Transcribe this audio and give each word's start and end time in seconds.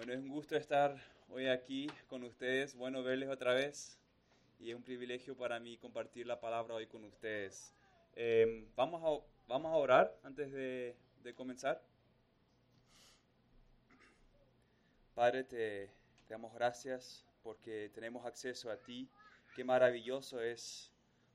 Bueno, 0.00 0.14
es 0.14 0.20
un 0.20 0.30
gusto 0.30 0.56
estar 0.56 0.96
hoy 1.28 1.46
aquí 1.48 1.86
con 2.08 2.24
ustedes, 2.24 2.74
bueno 2.74 3.02
verles 3.02 3.28
otra 3.28 3.52
vez 3.52 3.98
y 4.58 4.70
es 4.70 4.74
un 4.74 4.82
privilegio 4.82 5.36
para 5.36 5.60
mí 5.60 5.76
compartir 5.76 6.26
la 6.26 6.40
palabra 6.40 6.72
hoy 6.72 6.86
con 6.86 7.04
ustedes. 7.04 7.74
Eh, 8.16 8.66
vamos, 8.74 9.02
a, 9.04 9.22
vamos 9.46 9.70
a 9.70 9.76
orar 9.76 10.18
antes 10.22 10.52
de, 10.52 10.96
de 11.22 11.34
comenzar. 11.34 11.82
Padre, 15.14 15.44
te, 15.44 15.90
te 16.26 16.32
damos 16.32 16.54
gracias 16.54 17.26
porque 17.42 17.90
tenemos 17.92 18.24
acceso 18.24 18.70
a 18.70 18.78
ti. 18.78 19.06
Qué 19.54 19.64
maravilloso 19.64 20.40
es 20.40 20.90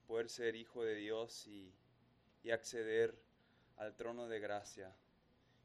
poder 0.08 0.28
ser 0.28 0.56
hijo 0.56 0.84
de 0.84 0.96
Dios 0.96 1.46
y, 1.46 1.72
y 2.42 2.50
acceder 2.50 3.14
al 3.78 3.96
trono 3.96 4.28
de 4.28 4.40
gracia 4.40 4.92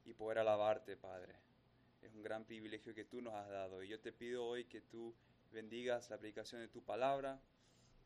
y 0.04 0.12
poder 0.12 0.40
alabarte, 0.40 0.98
Padre. 0.98 1.49
Es 2.02 2.14
un 2.14 2.22
gran 2.22 2.44
privilegio 2.44 2.94
que 2.94 3.04
tú 3.04 3.20
nos 3.20 3.34
has 3.34 3.48
dado. 3.48 3.82
Y 3.82 3.88
yo 3.88 4.00
te 4.00 4.12
pido 4.12 4.46
hoy 4.46 4.64
que 4.64 4.80
tú 4.80 5.14
bendigas 5.52 6.08
la 6.10 6.18
predicación 6.18 6.60
de 6.60 6.68
tu 6.68 6.82
palabra 6.82 7.40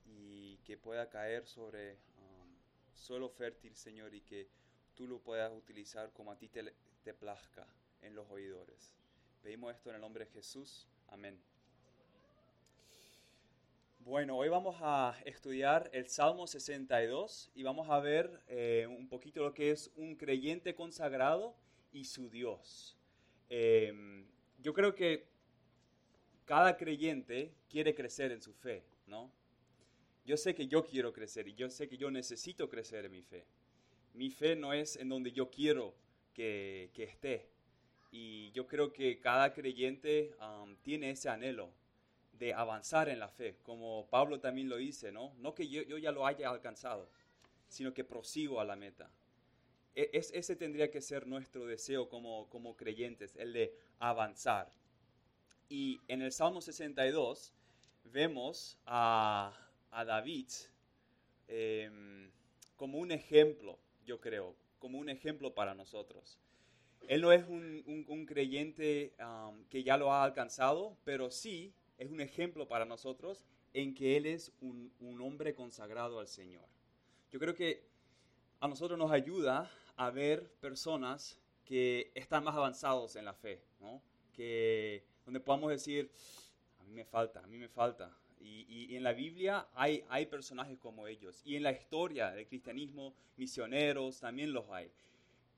y 0.05 0.59
que 0.59 0.77
pueda 0.77 1.09
caer 1.09 1.47
sobre 1.47 1.99
um, 2.19 2.57
suelo 2.95 3.29
fértil, 3.29 3.75
Señor, 3.77 4.15
y 4.15 4.21
que 4.23 4.49
tú 4.95 5.07
lo 5.07 5.19
puedas 5.21 5.53
utilizar 5.53 6.13
como 6.13 6.33
a 6.33 6.39
ti 6.39 6.49
te, 6.49 7.15
plazca 7.15 7.67
en 8.01 8.15
los 8.15 8.29
oidores. 8.31 8.95
Pedimos 9.43 9.75
esto 9.75 9.91
en 9.91 9.97
el 9.97 10.01
nombre 10.01 10.25
de 10.25 10.31
Jesús. 10.33 10.89
Amén. 11.09 11.39
Bueno, 13.99 14.37
hoy 14.37 14.49
vamos 14.49 14.77
a 14.81 15.17
estudiar 15.25 15.91
el 15.93 16.09
Salmo 16.09 16.47
62 16.47 17.51
y 17.55 17.63
vamos 17.63 17.89
a 17.89 18.01
ver 18.01 18.43
eh, 18.49 18.87
un 18.89 19.09
poquito 19.09 19.43
lo 19.43 19.55
que 19.55 19.71
es 19.71 19.91
un 19.97 20.17
creyente 20.17 20.75
consagrado 20.75 21.55
y 21.93 22.05
su 22.05 22.29
Dios. 22.29 22.99
Eh, 23.57 23.95
yo 24.59 24.75
creo 24.75 24.97
que 24.97 25.29
cada 26.45 26.77
creyente 26.77 27.55
quiere 27.71 27.95
crecer 27.95 28.33
en 28.33 28.43
su 28.43 28.53
fe, 28.53 28.83
¿no? 29.07 29.31
Yo 30.27 30.37
sé 30.37 30.57
que 30.57 30.67
yo 30.67 30.85
quiero 30.85 31.13
crecer 31.13 31.47
y 31.47 31.55
yo 31.55 31.71
sé 31.71 31.87
que 31.87 31.97
yo 31.97 32.11
necesito 32.11 32.69
crecer 32.69 33.05
en 33.05 33.13
mi 33.13 33.23
fe. 33.23 33.47
Mi 34.13 34.31
fe 34.31 34.57
no 34.57 34.73
es 34.73 34.97
en 34.97 35.09
donde 35.09 35.31
yo 35.31 35.53
quiero 35.53 35.95
que, 36.33 36.91
que 36.95 37.05
esté. 37.05 37.49
Y 38.11 38.51
yo 38.51 38.67
creo 38.67 38.93
que 38.93 39.21
cada 39.21 39.53
creyente 39.53 40.35
tiene 40.83 41.11
ese 41.11 41.29
anhelo 41.29 41.71
de 42.33 42.55
avanzar 42.55 43.09
en 43.09 43.21
la 43.21 43.29
fe, 43.29 43.59
como 43.63 44.09
Pablo 44.11 44.41
también 44.41 44.69
lo 44.69 44.79
dice, 44.79 45.13
¿no? 45.13 45.33
No 45.39 45.55
que 45.55 45.69
yo 45.69 45.97
ya 45.99 46.11
lo 46.11 46.27
haya 46.27 46.51
alcanzado, 46.51 47.09
sino 47.69 47.95
que 47.95 48.03
prosigo 48.03 48.61
a 48.61 48.65
la 48.65 48.75
meta. 48.75 49.09
E, 49.95 50.11
es, 50.13 50.31
ese 50.33 50.57
tendría 50.57 50.91
que 50.91 51.01
ser 51.01 51.27
nuestro 51.27 51.67
deseo 51.67 52.09
como, 52.09 52.49
como 52.49 52.77
creyentes, 52.77 53.35
el 53.37 53.53
de 53.53 53.75
avanzar. 53.99 54.71
Y 55.69 56.01
en 56.09 56.23
el 56.23 56.33
Salmo 56.33 56.61
62 56.61 57.53
vemos 58.05 58.79
a, 58.87 59.53
a 59.91 60.05
David 60.05 60.49
eh, 61.49 61.91
como 62.77 62.99
un 62.99 63.13
ejemplo, 63.13 63.79
yo 64.05 64.21
creo, 64.21 64.55
como 64.79 64.99
un 64.99 65.09
ejemplo 65.09 65.55
para 65.55 65.75
nosotros. 65.75 66.39
Él 67.09 67.21
no 67.21 67.33
es 67.33 67.47
un, 67.47 68.05
un, 68.09 68.27
creyente 68.27 69.15
que 69.69 69.83
ya 69.83 69.97
lo 69.97 70.13
ha 70.13 70.25
alcanzado, 70.25 70.97
pero 71.05 71.31
sí 71.31 71.75
es 71.99 72.11
un 72.11 72.21
ejemplo 72.21 72.67
para 72.67 72.87
nosotros 72.87 73.45
en 73.75 73.95
que 73.95 74.17
Él 74.17 74.27
es 74.27 74.53
un, 74.61 74.93
un, 75.01 75.21
hombre 75.21 75.55
consagrado 75.55 76.19
al 76.19 76.29
Señor. 76.29 76.65
Yo 77.31 77.39
creo 77.39 77.55
que 77.55 77.83
a 78.65 78.69
nosotros 78.69 78.99
nos 78.99 79.11
ayuda 79.11 79.71
a 79.95 80.09
ver 80.09 80.51
personas 80.53 81.39
que 81.67 82.11
están 82.15 82.45
más 82.45 82.57
avanzados 82.57 83.15
en 83.15 83.27
la 83.27 83.35
fe, 83.35 83.61
¿no? 83.79 84.01
que, 84.33 85.05
donde 85.27 85.39
podamos 85.39 85.71
decir, 85.71 86.11
a 86.81 86.85
mí 86.85 86.95
me 86.95 87.05
falta, 87.05 87.41
a 87.41 87.47
mí 87.47 87.59
me 87.59 87.69
falta. 87.69 88.11
Y, 88.41 88.97
en 88.97 89.03
la 89.03 89.13
Biblia 89.13 89.69
hay, 89.75 90.27
personajes 90.31 90.79
como 90.79 91.07
ellos. 91.07 91.43
Y 91.45 91.57
en 91.57 91.63
la 91.63 91.73
historia 91.73 92.31
del 92.31 92.47
cristianismo, 92.47 93.15
misioneros, 93.37 94.21
también 94.21 94.51
los 94.55 94.65
hay. 94.71 94.91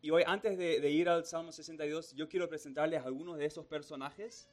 Y 0.02 0.10
hoy, 0.10 0.24
antes 0.26 0.58
de, 0.58 0.80
de 0.80 0.90
ir 0.90 1.08
al 1.08 1.24
Salmo 1.24 1.52
62, 1.52 2.12
yo 2.16 2.28
quiero 2.28 2.48
presentarles 2.48 3.04
algunos 3.04 3.38
de 3.38 3.44
esos 3.44 3.66
personajes 3.66 4.48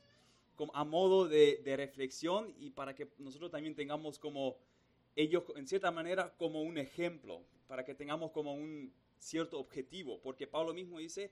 como 0.55 0.75
a 0.75 0.83
modo 0.83 1.27
de, 1.27 1.59
de, 1.63 1.75
reflexión 1.75 2.53
y 2.59 2.69
para 2.69 2.93
que 2.93 3.07
nosotros 3.17 3.49
también 3.49 3.73
tengamos 3.73 4.19
como 4.19 4.57
ellos, 5.15 5.43
en 5.55 5.67
cierta 5.67 5.89
manera, 5.89 6.31
como 6.37 6.61
un 6.61 6.77
ejemplo, 6.77 7.41
para 7.67 7.83
que 7.83 7.95
tengamos 7.95 8.31
como 8.31 8.53
un 8.53 8.93
cierto 9.17 9.59
objetivo, 9.59 10.19
porque 10.21 10.47
Pablo 10.47 10.73
mismo 10.73 10.99
dice, 10.99 11.31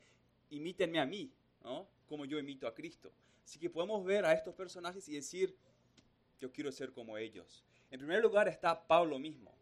imítenme 0.50 1.00
a 1.00 1.06
mí, 1.06 1.31
¿no? 1.64 1.88
como 2.08 2.25
yo 2.25 2.40
imito 2.40 2.68
a 2.68 2.74
Cristo. 2.74 3.12
Así 3.44 3.59
que 3.59 3.69
podemos 3.69 4.03
ver 4.03 4.25
a 4.25 4.34
estos 4.34 4.56
personajes 4.56 5.08
y 5.09 5.14
decir, 5.14 5.56
yo 6.40 6.52
quiero 6.52 6.72
ser 6.72 6.92
como 6.92 7.18
ellos. 7.18 7.64
En 7.90 8.00
primer 8.00 8.22
lugar 8.22 8.47
está 8.47 8.88
Pablo 8.88 9.19
mismo. 9.19 9.53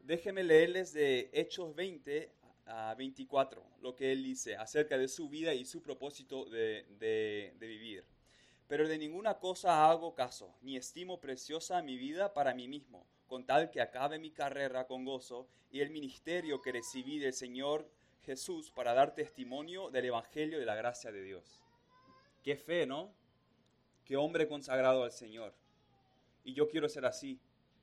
Déjenme 0.00 0.42
leerles 0.42 0.92
de 0.92 1.30
Hechos 1.32 1.74
20 1.74 2.30
a 2.66 2.94
24, 2.94 3.62
lo 3.80 3.94
que 3.94 4.12
él 4.12 4.22
dice 4.22 4.56
acerca 4.56 4.96
de 4.96 5.08
su 5.08 5.28
vida 5.28 5.54
y 5.54 5.64
su 5.64 5.82
propósito 5.82 6.44
de, 6.46 6.86
de, 6.98 7.54
de 7.58 7.66
vivir. 7.66 8.04
Pero 8.68 8.88
de 8.88 8.98
ninguna 8.98 9.38
cosa 9.38 9.90
hago 9.90 10.14
caso, 10.14 10.54
ni 10.62 10.76
estimo 10.76 11.20
preciosa 11.20 11.82
mi 11.82 11.98
vida 11.98 12.32
para 12.32 12.54
mí 12.54 12.68
mismo, 12.68 13.06
con 13.32 13.46
tal 13.46 13.70
que 13.70 13.80
acabe 13.80 14.18
mi 14.18 14.30
carrera 14.30 14.86
con 14.86 15.06
gozo 15.06 15.48
y 15.70 15.80
el 15.80 15.88
ministerio 15.88 16.60
que 16.60 16.70
recibí 16.70 17.18
del 17.18 17.32
Señor 17.32 17.88
Jesús 18.26 18.70
para 18.70 18.92
dar 18.92 19.14
testimonio 19.14 19.88
del 19.88 20.04
Evangelio 20.04 20.58
de 20.58 20.66
la 20.66 20.74
gracia 20.74 21.10
de 21.10 21.22
Dios. 21.22 21.62
Qué 22.42 22.56
fe, 22.58 22.84
¿no? 22.84 23.10
Qué 24.04 24.18
hombre 24.18 24.46
consagrado 24.46 25.04
al 25.04 25.12
Señor. 25.12 25.54
Y 26.44 26.52
yo 26.52 26.68
quiero 26.68 26.90
ser 26.90 27.06
así. 27.06 27.40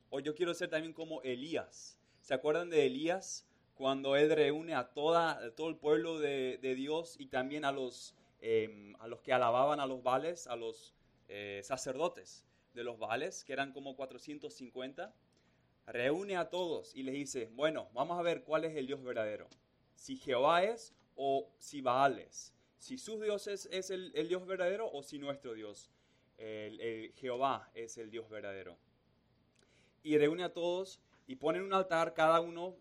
O 0.08 0.20
yo 0.20 0.36
quiero 0.36 0.54
ser 0.54 0.70
también 0.70 0.92
como 0.92 1.20
Elías. 1.22 1.98
¿Se 2.20 2.32
acuerdan 2.32 2.70
de 2.70 2.86
Elías? 2.86 3.44
Cuando 3.74 4.14
él 4.14 4.30
reúne 4.30 4.76
a, 4.76 4.92
toda, 4.92 5.52
todo 5.56 5.68
el 5.68 5.74
pueblo 5.74 6.20
de, 6.20 6.60
de 6.62 6.76
Dios 6.76 7.16
y 7.18 7.26
también 7.26 7.64
a 7.64 7.72
los 7.72 8.14
eh, 8.40 8.94
a 9.00 9.08
los 9.08 9.20
que 9.20 9.32
alababan 9.32 9.80
a 9.80 9.86
los 9.86 10.00
vales, 10.04 10.46
a 10.46 10.54
los 10.54 10.94
eh, 11.28 11.60
sacerdotes 11.64 12.44
de 12.72 12.84
los 12.84 13.00
vales, 13.00 13.44
que 13.44 13.52
eran 13.52 13.72
como 13.72 13.96
450, 13.96 15.12
reúne 15.86 16.36
a 16.36 16.50
todos 16.50 16.94
y 16.94 17.02
les 17.02 17.14
dice, 17.14 17.50
bueno, 17.54 17.88
vamos 17.94 18.18
a 18.18 18.22
ver 18.22 18.44
cuál 18.44 18.64
es 18.64 18.76
el 18.76 18.86
Dios 18.86 19.02
verdadero, 19.02 19.48
si 19.94 20.16
Jehová 20.16 20.64
es 20.64 20.94
o 21.16 21.50
si 21.58 21.80
Baal 21.80 22.18
es, 22.18 22.54
si 22.78 22.96
sus 22.98 23.20
dioses 23.20 23.68
es 23.72 23.90
el, 23.90 24.12
el 24.14 24.28
Dios 24.28 24.46
verdadero 24.46 24.90
o 24.90 25.02
si 25.02 25.18
nuestro 25.18 25.54
Dios, 25.54 25.90
el, 26.40 27.12
Jehová 27.16 27.70
es 27.74 27.98
el 27.98 28.10
Dios 28.10 28.28
verdadero. 28.28 28.78
Y 30.02 30.16
reúne 30.16 30.44
a 30.44 30.52
todos 30.52 31.00
y 31.26 31.36
ponen 31.36 31.62
un 31.62 31.74
altar 31.74 32.14
cada 32.14 32.40
uno, 32.40 32.76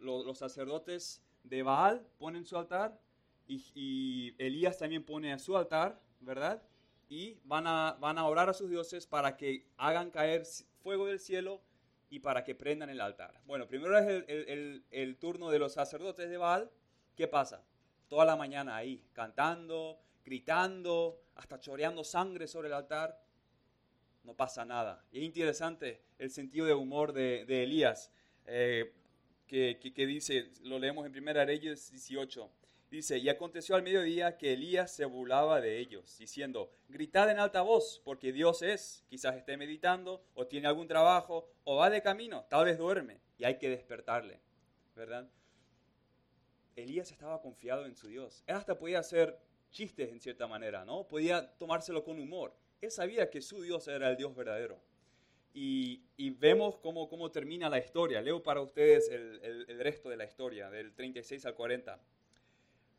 los 0.00 0.38
sacerdotes 0.38 1.22
de 1.44 1.62
Baal 1.62 2.06
ponen 2.18 2.44
su 2.44 2.56
altar 2.56 2.98
y, 3.46 3.62
y, 3.74 4.34
Elías 4.38 4.78
también 4.78 5.04
pone 5.04 5.32
a 5.32 5.38
su 5.38 5.56
altar, 5.56 6.00
¿verdad? 6.20 6.62
Y 7.08 7.38
van 7.44 7.66
a, 7.66 7.96
van 8.00 8.18
a 8.18 8.26
orar 8.26 8.48
a 8.48 8.54
sus 8.54 8.70
dioses 8.70 9.06
para 9.06 9.36
que 9.36 9.66
hagan 9.76 10.10
caer 10.10 10.44
fuego 10.82 11.06
del 11.06 11.20
cielo 11.20 11.60
y 12.14 12.20
para 12.20 12.44
que 12.44 12.54
prendan 12.54 12.90
el 12.90 13.00
altar. 13.00 13.40
Bueno, 13.44 13.66
primero 13.66 13.98
es 13.98 14.24
el, 14.28 15.16
turno 15.18 15.50
de 15.50 15.58
los 15.58 15.72
sacerdotes 15.72 16.30
de 16.30 16.36
Baal. 16.36 16.70
¿Qué 17.16 17.26
pasa? 17.26 17.64
Toda 18.08 18.24
la 18.24 18.36
mañana 18.36 18.76
ahí, 18.76 19.02
cantando, 19.12 19.98
gritando, 20.24 21.20
hasta 21.34 21.58
choreando 21.58 22.04
sangre 22.04 22.46
sobre 22.46 22.68
el 22.68 22.74
altar. 22.74 23.20
No 24.22 24.34
pasa 24.34 24.64
nada. 24.64 25.04
Y 25.10 25.18
es 25.18 25.24
interesante 25.24 26.02
el 26.18 26.30
sentido 26.30 26.66
de 26.66 26.74
humor 26.74 27.12
de, 27.12 27.42
Elías, 27.64 28.12
eh, 28.46 28.92
que 29.48 30.06
dice, 30.06 30.52
lo 30.62 30.78
leemos 30.78 31.04
en 31.06 31.10
Primera 31.10 31.44
Reyes 31.44 31.90
18 31.90 32.48
Dice, 32.94 33.18
y 33.18 33.28
aconteció 33.28 33.74
al 33.74 33.82
mediodía 33.82 34.36
que 34.38 34.52
Elías 34.52 34.94
se 34.94 35.04
burlaba 35.04 35.60
de 35.60 35.80
ellos, 35.80 36.16
diciendo, 36.16 36.70
gritad 36.88 37.28
en 37.28 37.40
alta 37.40 37.60
voz, 37.60 38.00
porque 38.04 38.32
Dios 38.32 38.62
es, 38.62 39.04
quizás 39.08 39.34
esté 39.34 39.56
meditando, 39.56 40.24
o 40.34 40.46
tiene 40.46 40.68
algún 40.68 40.86
trabajo, 40.86 41.50
o 41.64 41.74
va 41.74 41.90
de 41.90 42.02
camino, 42.02 42.46
tal 42.48 42.66
vez 42.66 42.78
duerme, 42.78 43.20
y 43.36 43.42
hay 43.42 43.58
que 43.58 43.68
despertarle, 43.68 44.40
¿verdad? 44.94 45.28
Elías 46.76 47.10
estaba 47.10 47.42
confiado 47.42 47.84
en 47.84 47.96
su 47.96 48.06
Dios. 48.06 48.44
Él 48.46 48.54
hasta 48.54 48.78
podía 48.78 49.00
hacer 49.00 49.40
chistes 49.72 50.12
en 50.12 50.20
cierta 50.20 50.46
manera, 50.46 50.84
¿no? 50.84 51.08
Podía 51.08 51.52
tomárselo 51.58 52.04
con 52.04 52.20
humor. 52.20 52.54
Él 52.80 52.92
sabía 52.92 53.28
que 53.28 53.42
su 53.42 53.60
Dios 53.60 53.88
era 53.88 54.08
el 54.08 54.16
Dios 54.16 54.36
verdadero. 54.36 54.80
Y, 55.52 56.04
y 56.16 56.30
vemos 56.30 56.76
cómo, 56.76 57.08
cómo, 57.08 57.32
termina 57.32 57.68
la 57.68 57.78
historia. 57.78 58.22
Leo 58.22 58.40
para 58.40 58.60
ustedes 58.60 59.08
el, 59.08 59.40
el, 59.42 59.66
el 59.68 59.80
resto 59.80 60.10
de 60.10 60.16
la 60.16 60.26
historia, 60.26 60.70
del 60.70 60.94
36 60.94 61.44
al 61.46 61.54
40. 61.56 62.00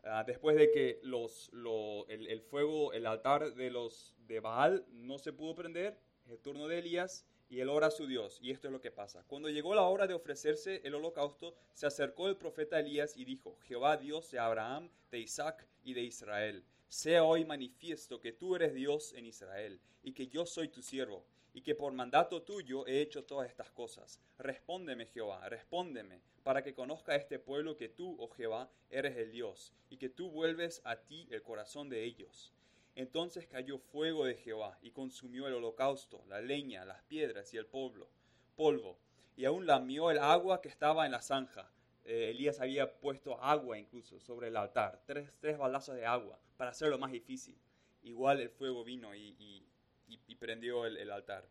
Uh, 0.05 0.23
después 0.23 0.55
de 0.55 0.69
que 0.71 0.99
los, 1.01 1.49
lo, 1.51 2.07
el, 2.07 2.27
el, 2.27 2.39
fuego, 2.39 2.93
el 2.93 3.07
altar 3.07 3.55
de 3.55 3.71
los 3.71 4.15
de 4.27 4.39
Baal 4.39 4.85
no 4.91 5.17
se 5.17 5.33
pudo 5.33 5.55
prender, 5.55 5.99
es 6.25 6.31
el 6.31 6.39
turno 6.39 6.67
de 6.67 6.77
Elías 6.77 7.25
y 7.55 7.61
él 7.61 7.69
ora 7.69 7.87
a 7.87 7.91
su 7.91 8.05
Dios. 8.05 8.37
Y 8.41 8.51
esto 8.51 8.67
es 8.67 8.73
lo 8.73 8.81
que 8.81 8.91
pasa. 8.91 9.23
Cuando 9.27 9.49
llegó 9.49 9.73
la 9.75 9.83
hora 9.83 10.07
de 10.07 10.13
ofrecerse 10.13 10.81
el 10.83 10.93
holocausto, 10.93 11.55
se 11.73 11.87
acercó 11.87 12.27
el 12.27 12.35
profeta 12.35 12.81
Elías 12.81 13.15
y 13.15 13.23
dijo, 13.23 13.57
Jehová 13.61 13.95
Dios 13.95 14.29
de 14.31 14.39
Abraham, 14.39 14.89
de 15.09 15.19
Isaac 15.19 15.65
y 15.81 15.93
de 15.93 16.01
Israel, 16.01 16.65
sea 16.89 17.23
hoy 17.23 17.45
manifiesto 17.45 18.19
que 18.19 18.33
tú 18.33 18.57
eres 18.57 18.73
Dios 18.73 19.13
en 19.13 19.25
Israel 19.25 19.79
y 20.03 20.11
que 20.11 20.27
yo 20.27 20.45
soy 20.45 20.67
tu 20.67 20.81
siervo 20.81 21.25
y 21.53 21.61
que 21.61 21.75
por 21.75 21.93
mandato 21.93 22.41
tuyo 22.41 22.85
he 22.87 22.99
hecho 22.99 23.23
todas 23.23 23.47
estas 23.47 23.71
cosas. 23.71 24.19
Respóndeme, 24.37 25.05
Jehová, 25.05 25.47
respóndeme, 25.47 26.19
para 26.43 26.61
que 26.61 26.73
conozca 26.73 27.15
este 27.15 27.39
pueblo 27.39 27.77
que 27.77 27.87
tú, 27.87 28.17
oh 28.19 28.27
Jehová, 28.27 28.69
eres 28.89 29.15
el 29.15 29.31
Dios, 29.31 29.71
y 29.89 29.95
que 29.95 30.09
tú 30.09 30.29
vuelves 30.29 30.81
a 30.83 30.97
ti 30.97 31.25
el 31.31 31.41
corazón 31.41 31.87
de 31.87 32.03
ellos. 32.03 32.53
Entonces 32.95 33.47
cayó 33.47 33.77
fuego 33.77 34.25
de 34.25 34.35
Jehová 34.35 34.77
y 34.81 34.91
consumió 34.91 35.47
el 35.47 35.53
holocausto, 35.53 36.23
la 36.27 36.41
leña, 36.41 36.85
las 36.85 37.01
piedras 37.03 37.53
y 37.53 37.57
el 37.57 37.65
polvo, 37.65 38.07
polvo, 38.55 38.97
y 39.35 39.45
aún 39.45 39.65
lamió 39.65 40.11
el 40.11 40.19
agua 40.19 40.61
que 40.61 40.69
estaba 40.69 41.05
en 41.05 41.11
la 41.11 41.21
zanja. 41.21 41.69
Eh, 42.05 42.29
Elías 42.29 42.61
había 42.61 42.99
puesto 42.99 43.41
agua 43.41 43.77
incluso 43.77 44.19
sobre 44.19 44.47
el 44.47 44.57
altar, 44.57 45.01
tres, 45.05 45.57
balazos 45.57 45.95
de 45.95 46.05
agua, 46.05 46.39
para 46.55 46.71
hacerlo 46.71 46.97
más 46.97 47.11
difícil. 47.11 47.57
Igual 48.03 48.39
el 48.39 48.49
fuego 48.49 48.83
vino 48.83 49.13
y 49.13 49.65
y, 50.07 50.35
prendió 50.35 50.85
el, 50.85 51.11
altar. 51.11 51.47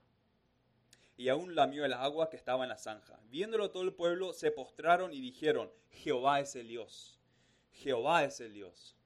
Y 1.16 1.28
aún 1.28 1.54
lamió 1.54 1.84
el 1.84 1.92
agua 1.92 2.30
que 2.30 2.36
estaba 2.36 2.64
en 2.64 2.70
la 2.70 2.78
zanja. 2.78 3.18
Viéndolo 3.28 3.70
todo 3.70 3.82
el 3.82 3.92
pueblo, 3.92 4.32
se 4.32 4.50
postraron 4.50 5.12
y 5.12 5.20
dijeron, 5.20 5.70
Jehová 5.90 6.40
es 6.40 6.56
el 6.56 6.68
Dios. 6.68 7.18
Jehová 7.72 8.24
es 8.24 8.40
el 8.40 8.52
Dios. 8.52 8.96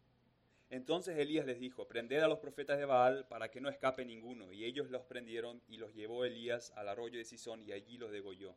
Entonces 0.70 1.17
Elías 1.19 1.47
les 1.47 1.59
dijo, 1.59 1.88
prended 1.88 2.20
a 2.20 2.29
los 2.29 2.41
profetas 2.41 2.79
de 2.79 2.85
Baal 2.85 3.26
para 3.26 3.50
que 3.50 3.61
no 3.61 3.69
escape 3.69 4.05
ninguno. 4.05 4.53
Y 4.53 4.65
ellos 4.65 4.91
los 4.91 5.03
prendieron 5.03 5.62
y 5.69 5.79
los 5.79 5.94
llevó 5.94 6.25
Elías 6.25 6.73
al 6.76 6.88
arroyo 6.88 7.19
de 7.19 7.25
Sison 7.25 7.62
y 7.62 7.73
allí 7.73 7.97
los 7.97 8.11
degolló. 8.11 8.55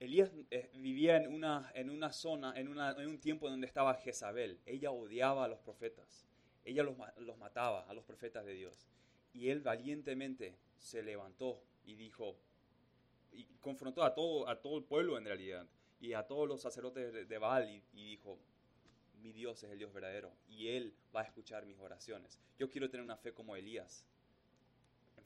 Elías 0.00 0.30
eh, 0.50 0.70
vivía 0.74 1.16
en 1.16 1.32
una, 1.32 1.70
en 1.74 1.90
una 1.90 2.12
zona, 2.12 2.54
en, 2.56 2.68
un 2.68 3.18
tiempo 3.18 3.48
donde 3.48 3.66
estaba 3.66 3.94
Jezabel. 3.94 4.60
Ella 4.66 4.90
odiaba 4.90 5.44
a 5.44 5.48
los 5.48 5.58
profetas 5.60 6.28
ella 6.68 6.82
los, 6.82 7.38
mataba 7.38 7.82
a 7.88 7.94
los 7.94 8.04
profetas 8.04 8.44
de 8.44 8.52
Dios. 8.52 8.86
Y 9.32 9.48
él 9.48 9.60
valientemente 9.60 10.58
se 10.78 11.02
levantó 11.02 11.62
y 11.84 11.94
dijo, 11.94 12.36
y 13.32 13.44
confrontó 13.60 14.04
a 14.04 14.14
todo, 14.14 14.48
a 14.48 14.60
todo 14.60 14.78
el 14.78 14.84
pueblo 14.84 15.16
en 15.16 15.24
realidad, 15.24 15.66
y 16.00 16.12
a 16.12 16.26
todos 16.26 16.46
los 16.46 16.60
sacerdotes 16.60 17.28
de 17.28 17.38
Baal, 17.38 17.68
y, 17.70 18.04
dijo, 18.04 18.38
mi 19.20 19.32
Dios 19.32 19.62
es 19.62 19.70
el 19.70 19.78
Dios 19.78 19.92
verdadero, 19.92 20.32
y 20.48 20.68
Él 20.68 20.94
va 21.14 21.20
a 21.20 21.24
escuchar 21.24 21.66
mis 21.66 21.78
oraciones. 21.78 22.38
Yo 22.58 22.68
quiero 22.70 22.88
tener 22.88 23.04
una 23.04 23.16
fe 23.16 23.32
como 23.32 23.56
Elías. 23.56 24.04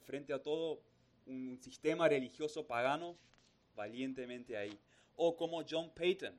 Frente 0.05 0.33
a 0.33 0.41
todo 0.41 0.81
un 1.25 1.57
sistema 1.61 2.07
religioso 2.07 2.65
pagano, 2.65 3.17
valientemente 3.75 4.57
ahí. 4.57 4.77
O 5.15 5.35
como 5.35 5.63
John 5.67 5.91
Payton, 5.93 6.37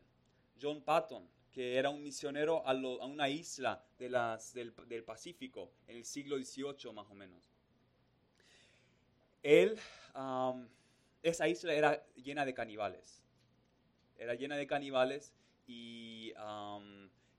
John 0.60 0.82
Patton, 0.82 1.28
que 1.54 1.76
era 1.76 1.88
un 1.88 2.02
misionero 2.02 2.66
a, 2.66 2.74
una 3.06 3.28
isla 3.28 3.84
de 3.98 4.10
las, 4.10 4.52
del, 4.52 4.72
Pacífico 5.04 5.70
en 5.86 5.98
el 5.98 6.04
siglo 6.04 6.36
XVIII 6.36 6.92
más 6.92 7.06
o 7.08 7.14
menos. 7.14 7.48
Él, 9.42 9.78
esa 11.22 11.48
isla 11.48 11.74
era 11.74 12.06
llena 12.16 12.44
de 12.44 12.54
caníbales. 12.54 13.22
Era 14.18 14.34
llena 14.34 14.56
de 14.56 14.66
caníbales 14.66 15.32
y 15.66 16.32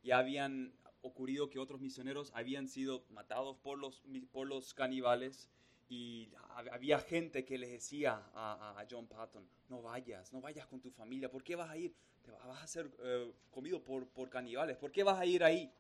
ya 0.05 0.19
habían 0.19 0.73
ocurrido 1.01 1.49
que 1.49 1.59
otros 1.59 1.81
misioneros 1.81 2.31
habían 2.33 2.67
sido 2.69 3.03
matados 3.09 3.57
por 3.57 3.77
los, 3.77 4.01
por 4.31 4.47
los 4.47 4.73
caníbales 4.73 5.49
y 5.89 6.29
había 6.71 6.99
gente 6.99 7.43
que 7.43 7.57
les 7.57 7.69
decía 7.69 8.23
a, 8.33 8.79
a, 8.79 8.85
John 8.89 9.07
Patton, 9.07 9.45
no 9.69 9.81
vayas, 9.81 10.31
no 10.31 10.39
vayas 10.41 10.65
con 10.67 10.79
tu 10.79 10.89
familia, 10.89 11.29
¿por 11.29 11.43
qué 11.43 11.55
vas 11.55 11.69
a 11.69 11.77
ir? 11.77 11.93
te 12.25 12.31
vas 12.31 12.63
a 12.63 12.67
ser 12.67 12.89
eh, 13.03 13.31
comido 13.51 13.83
por, 13.83 14.07
por 14.07 14.29
caníbales, 14.29 14.77
¿por 14.77 14.91
qué 14.91 15.03
vas 15.03 15.19
a 15.19 15.25
ir 15.25 15.43
ahí? 15.43 15.71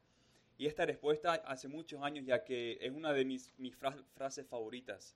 Y 0.57 0.67
esta 0.67 0.85
respuesta 0.85 1.33
hace 1.33 1.67
muchos 1.67 2.01
años 2.01 2.25
ya 2.25 2.43
que 2.43 2.77
es 2.79 2.91
una 2.91 3.11
de 3.11 3.25
mis, 3.25 3.51
mis 3.57 3.75
frases 3.75 4.47
favoritas. 4.47 5.15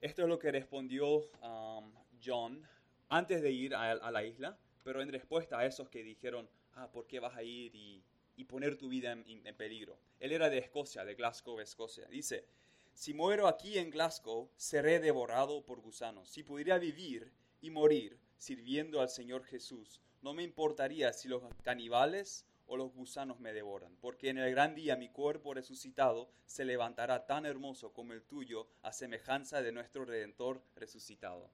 Esto 0.00 0.22
es 0.22 0.28
lo 0.28 0.38
que 0.38 0.50
respondió 0.50 1.18
um, 1.42 1.92
John 2.24 2.66
antes 3.08 3.42
de 3.42 3.50
ir 3.50 3.74
a, 3.74 4.10
la 4.10 4.24
isla, 4.24 4.58
pero 4.84 5.00
en 5.00 5.10
respuesta 5.10 5.58
a 5.58 5.66
esos 5.66 5.88
que 5.88 6.02
dijeron, 6.02 6.48
ah, 6.74 6.88
¿por 6.90 7.06
qué 7.06 7.20
vas 7.20 7.36
a 7.36 7.42
ir 7.42 7.74
y, 7.74 8.02
y 8.38 8.44
poner 8.44 8.78
tu 8.78 8.88
vida 8.88 9.12
en, 9.12 9.54
peligro? 9.56 9.98
Él 10.20 10.32
era 10.32 10.48
de 10.48 10.58
Escocia, 10.58 11.04
de 11.04 11.16
Glasgow, 11.16 11.60
Escocia. 11.60 12.06
Dice, 12.06 12.46
si 12.94 13.12
muero 13.12 13.48
aquí 13.48 13.76
en 13.78 13.90
Glasgow, 13.90 14.48
seré 14.56 15.00
devorado 15.00 15.66
por 15.66 15.80
gusanos. 15.80 16.30
Si 16.30 16.44
pudiera 16.44 16.78
vivir 16.78 17.30
y 17.60 17.70
morir 17.70 18.18
sirviendo 18.38 19.00
al 19.00 19.10
Señor 19.10 19.44
Jesús, 19.44 20.00
no 20.22 20.32
me 20.34 20.44
importaría 20.44 21.12
si 21.12 21.28
los 21.28 21.42
caníbales 21.62 22.46
o 22.68 22.76
los 22.76 22.92
gusanos 22.92 23.40
me 23.40 23.52
devoran, 23.52 23.96
porque 24.00 24.28
en 24.28 24.38
el 24.38 24.50
gran 24.52 24.74
día 24.74 24.94
mi 24.94 25.08
cuerpo 25.08 25.54
resucitado 25.54 26.30
se 26.46 26.64
levantará 26.64 27.26
tan 27.26 27.44
hermoso 27.44 27.92
como 27.92 28.12
el 28.12 28.22
tuyo, 28.22 28.68
a 28.82 28.92
semejanza 28.92 29.62
de 29.62 29.72
nuestro 29.72 30.04
Redentor 30.04 30.62
resucitado. 30.76 31.50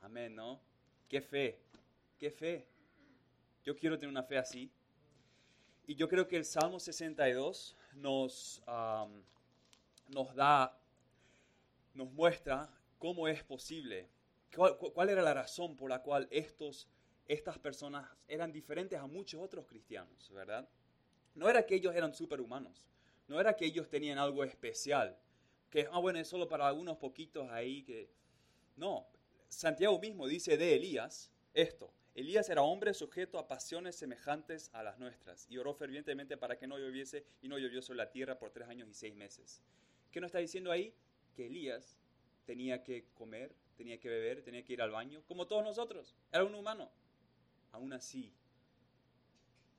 Amén, 0.00 0.34
¿no? 0.34 0.60
Qué 1.08 1.20
fe, 1.20 1.60
qué 2.18 2.30
fe. 2.30 2.66
Yo 3.62 3.76
quiero 3.76 3.98
tener 3.98 4.10
una 4.10 4.22
fe 4.22 4.38
así. 4.38 4.70
Y 5.88 5.94
yo 5.94 6.06
creo 6.06 6.28
que 6.28 6.36
el 6.36 6.44
Salmo 6.44 6.78
62 6.78 7.74
nos, 7.94 8.62
nos 10.08 10.34
da, 10.34 10.78
nos 11.94 12.12
muestra 12.12 12.70
cómo 12.98 13.26
es 13.26 13.42
posible, 13.42 14.06
cuál, 14.54 15.08
era 15.08 15.22
la 15.22 15.32
razón 15.32 15.76
por 15.76 15.88
la 15.88 16.02
cual 16.02 16.28
estos 16.30 16.88
estas 17.26 17.58
personas 17.58 18.06
eran 18.26 18.52
diferentes 18.52 18.98
a 18.98 19.06
muchos 19.06 19.40
otros 19.42 19.66
cristianos, 19.66 20.30
¿verdad? 20.30 20.68
No 21.34 21.48
era 21.48 21.64
que 21.64 21.76
ellos 21.76 21.94
eran 21.94 22.12
superhumanos, 22.12 22.86
no 23.26 23.40
era 23.40 23.56
que 23.56 23.64
ellos 23.64 23.88
tenían 23.88 24.18
algo 24.18 24.44
especial, 24.44 25.16
que, 25.70 25.88
ah, 25.90 26.00
bueno, 26.00 26.18
es 26.18 26.28
solo 26.28 26.48
para 26.48 26.68
algunos 26.68 26.98
poquitos 26.98 27.50
ahí 27.50 27.82
que... 27.82 28.10
No, 28.76 29.06
Santiago 29.48 29.98
mismo 29.98 30.26
dice 30.26 30.58
de 30.58 30.74
Elías 30.74 31.30
esto. 31.54 31.90
Elías 32.18 32.48
era 32.48 32.62
hombre 32.62 32.94
sujeto 32.94 33.38
a 33.38 33.46
pasiones 33.46 33.94
semejantes 33.96 34.70
a 34.72 34.82
las 34.82 34.98
nuestras 34.98 35.46
y 35.48 35.58
oró 35.58 35.72
fervientemente 35.72 36.36
para 36.36 36.58
que 36.58 36.66
no 36.66 36.78
lloviese 36.78 37.24
y 37.42 37.48
no 37.48 37.58
llovió 37.58 37.80
sobre 37.80 37.98
la 37.98 38.10
tierra 38.10 38.38
por 38.38 38.50
tres 38.50 38.68
años 38.68 38.88
y 38.88 38.94
seis 38.94 39.14
meses. 39.14 39.62
¿Qué 40.10 40.20
nos 40.20 40.28
está 40.28 40.38
diciendo 40.38 40.72
ahí? 40.72 40.92
Que 41.36 41.46
Elías 41.46 41.96
tenía 42.44 42.82
que 42.82 43.06
comer, 43.14 43.54
tenía 43.76 44.00
que 44.00 44.08
beber, 44.08 44.42
tenía 44.42 44.64
que 44.64 44.72
ir 44.72 44.82
al 44.82 44.90
baño, 44.90 45.22
como 45.28 45.46
todos 45.46 45.62
nosotros. 45.62 46.16
Era 46.32 46.44
un 46.44 46.54
humano 46.54 46.90
aún 47.72 47.92
así, 47.92 48.32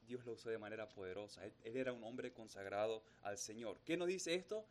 Dios 0.07 0.25
lo 0.25 0.33
usó 0.33 0.49
de 0.49 0.57
manera 0.57 0.87
poderosa. 0.87 1.45
Él, 1.45 1.53
era 1.75 1.93
un 1.93 2.03
hombre 2.03 2.31
consagrado 2.31 3.03
al 3.21 3.37
Señor. 3.37 3.79
¿Qué 3.85 3.97
nos 3.97 4.07
dice 4.07 4.33
esto? 4.33 4.65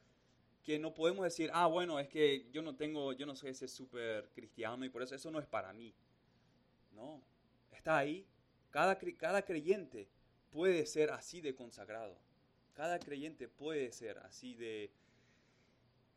Que 0.65 0.79
no 0.79 0.95
podemos 0.95 1.25
decir, 1.25 1.51
ah, 1.53 1.67
bueno, 1.67 1.99
es 1.99 2.09
que 2.09 2.51
yo 2.51 2.63
no 2.63 2.75
tengo, 2.77 3.13
yo 3.13 3.27
no 3.27 3.37
soy 3.37 3.51
ese 3.51 3.69
súper 3.69 4.31
cristiano 4.31 4.85
y 4.85 4.89
por 4.89 5.03
eso 5.03 5.15
eso 5.15 5.31
no 5.31 5.39
es 5.39 5.47
para 5.47 5.73
mí. 5.73 5.95
No, 6.93 7.23
está 7.79 7.99
ahí. 7.99 8.27
Cada, 8.71 8.99
cada 9.17 9.43
creyente 9.43 10.09
puede 10.51 10.87
ser 10.87 11.11
así 11.11 11.41
de 11.41 11.55
consagrado. 11.55 12.17
Cada 12.75 12.99
creyente 12.99 13.49
puede 13.49 13.91
ser 13.93 14.19
así 14.19 14.55
de 14.55 14.91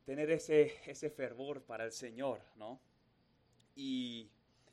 tener 0.05 0.29
ese, 0.29 0.75
ese 0.85 1.09
fervor 1.09 1.63
para 1.63 1.85
el 1.85 1.91
Señor, 1.91 2.41
¿no? 2.55 2.79
Y 3.75 4.29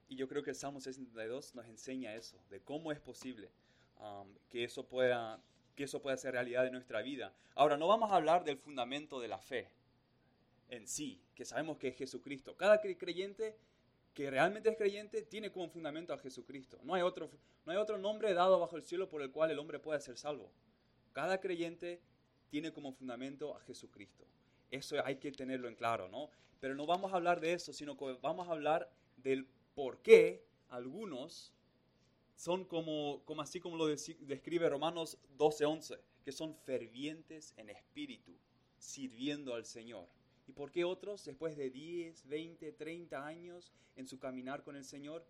y 0.08 0.16
yo 0.16 0.26
creo 0.26 0.42
que 0.42 0.50
el 0.50 0.56
Salmo 0.56 0.80
62 0.80 1.54
nos 1.54 1.66
enseña 1.66 2.14
eso, 2.14 2.38
de 2.48 2.60
cómo 2.60 2.92
es 2.92 2.98
posible 2.98 3.50
um, 4.00 4.26
que, 4.48 4.64
eso 4.64 4.86
pueda, 4.86 5.38
que 5.76 5.84
eso 5.84 6.00
pueda 6.00 6.16
ser 6.16 6.32
realidad 6.32 6.64
de 6.64 6.70
nuestra 6.70 7.02
vida. 7.02 7.34
Ahora, 7.54 7.76
no 7.76 7.86
vamos 7.86 8.10
a 8.10 8.16
hablar 8.16 8.44
del 8.44 8.56
fundamento 8.56 9.20
de 9.20 9.28
la 9.28 9.38
fe 9.38 9.70
en 10.70 10.86
sí, 10.86 11.20
que 11.34 11.44
sabemos 11.44 11.76
que 11.76 11.88
es 11.88 11.96
Jesucristo. 11.96 12.56
Cada 12.56 12.80
creyente 12.80 13.54
que 14.14 14.30
realmente 14.30 14.68
es 14.68 14.76
creyente 14.76 15.22
tiene 15.22 15.50
como 15.50 15.68
fundamento 15.68 16.12
a 16.12 16.18
Jesucristo. 16.18 16.78
No 16.82 16.94
hay 16.94 17.02
otro, 17.02 17.30
no 17.64 17.72
hay 17.72 17.78
otro 17.78 17.98
nombre 17.98 18.34
dado 18.34 18.58
bajo 18.58 18.76
el 18.76 18.82
cielo 18.82 19.08
por 19.08 19.22
el 19.22 19.30
cual 19.30 19.50
el 19.50 19.58
hombre 19.58 19.78
pueda 19.78 20.00
ser 20.00 20.16
salvo. 20.16 20.50
Cada 21.12 21.40
creyente 21.40 22.00
tiene 22.48 22.72
como 22.72 22.92
fundamento 22.92 23.54
a 23.54 23.60
Jesucristo. 23.60 24.26
Eso 24.70 24.96
hay 25.04 25.16
que 25.16 25.32
tenerlo 25.32 25.68
en 25.68 25.74
claro, 25.74 26.08
¿no? 26.08 26.30
Pero 26.60 26.74
no 26.74 26.86
vamos 26.86 27.12
a 27.12 27.16
hablar 27.16 27.40
de 27.40 27.52
eso, 27.52 27.72
sino 27.72 27.96
que 27.96 28.16
vamos 28.20 28.48
a 28.48 28.52
hablar 28.52 28.90
del 29.16 29.46
por 29.74 30.02
qué 30.02 30.44
algunos 30.68 31.52
son 32.34 32.64
como, 32.64 33.22
como 33.24 33.42
así 33.42 33.60
como 33.60 33.76
lo 33.76 33.86
describe 33.86 34.68
Romanos 34.68 35.18
12:11, 35.36 35.98
que 36.24 36.32
son 36.32 36.54
fervientes 36.54 37.54
en 37.56 37.70
espíritu, 37.70 38.36
sirviendo 38.78 39.54
al 39.54 39.64
Señor. 39.64 40.08
¿Y 40.48 40.52
por 40.52 40.72
qué 40.72 40.84
otros, 40.84 41.24
después 41.26 41.56
de 41.56 41.68
10, 41.68 42.26
20, 42.26 42.72
30 42.72 43.24
años 43.24 43.70
en 43.96 44.08
su 44.08 44.18
caminar 44.18 44.64
con 44.64 44.76
el 44.76 44.84
Señor, 44.84 45.24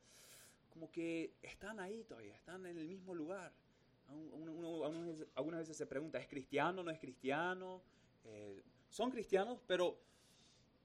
como 0.70 0.92
que 0.92 1.34
están 1.42 1.80
ahí 1.80 2.04
todavía, 2.04 2.34
están 2.34 2.64
en 2.66 2.78
el 2.78 2.86
mismo 2.86 3.14
lugar? 3.14 3.52
algunas 5.34 5.60
veces 5.60 5.76
se 5.76 5.86
pregunta, 5.86 6.18
¿es 6.18 6.28
cristiano, 6.28 6.82
no 6.82 6.90
es 6.90 6.98
cristiano? 6.98 7.82
Eh, 8.24 8.62
son 8.88 9.10
cristianos, 9.10 9.58
pero 9.66 9.98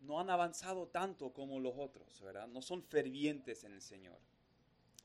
no 0.02 0.20
han 0.20 0.30
avanzado 0.30 0.88
tanto 0.88 1.32
como 1.32 1.60
los 1.60 1.74
otros, 1.78 2.20
¿verdad? 2.22 2.48
No 2.48 2.62
son 2.62 2.84
fervientes 2.84 3.64
en 3.64 3.72
el 3.74 3.82
Señor. 3.82 4.18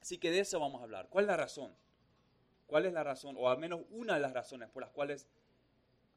Así 0.01 0.19
que 0.19 0.33
de 0.33 0.41
eso 0.41 0.59
vamos 0.59 0.81
a 0.81 0.85
hablar. 0.85 1.09
¿Cuál 1.11 1.27
es 1.27 1.29
la 1.29 1.37
razón? 1.37 1.73
¿Cuál 2.67 2.87
es 2.87 2.93
la 2.93 3.05
razón, 3.05 3.37
o 3.39 3.49
al 3.49 3.59
menos 3.59 3.83
una 3.91 4.15
de 4.15 4.21
las 4.21 4.33
razones 4.33 4.69
por 4.69 4.83
las 4.83 4.91
cuales 4.91 5.29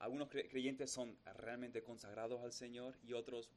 algunos 0.01 0.29
creyentes 0.29 0.89
son 0.91 1.15
realmente 1.35 1.83
consagrados 1.83 2.43
al 2.43 2.51
Señor 2.51 2.95
y 3.03 3.13
otros 3.13 3.51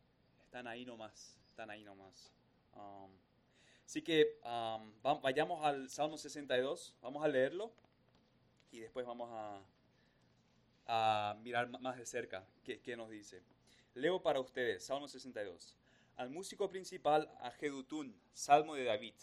están 0.44 0.66
ahí 0.66 0.84
nomás, 0.84 1.38
están 1.48 1.70
ahí 1.70 1.82
nomás? 1.84 2.30
Um, 2.74 3.10
así 3.86 4.02
que 4.02 4.38
um, 4.44 4.92
vayamos 5.22 5.64
al 5.64 5.88
Salmo 5.88 6.18
62, 6.18 6.94
vamos 7.00 7.24
a 7.24 7.28
leerlo 7.28 7.72
y 8.70 8.80
después 8.80 9.06
vamos 9.06 9.30
a, 9.32 9.62
mirar 11.42 11.70
más 11.80 11.96
de 11.96 12.04
cerca 12.04 12.46
qué, 12.62 12.78
qué 12.80 12.94
nos 12.94 13.08
dice. 13.08 13.42
Leo 13.94 14.22
para 14.22 14.38
ustedes, 14.38 14.84
Salmo 14.84 15.08
62. 15.08 15.74
Al 16.16 16.28
músico 16.28 16.68
principal, 16.68 17.30
a 17.40 17.50
Jedutún, 17.52 18.14
Salmo 18.34 18.74
de 18.74 18.84
David. 18.84 19.14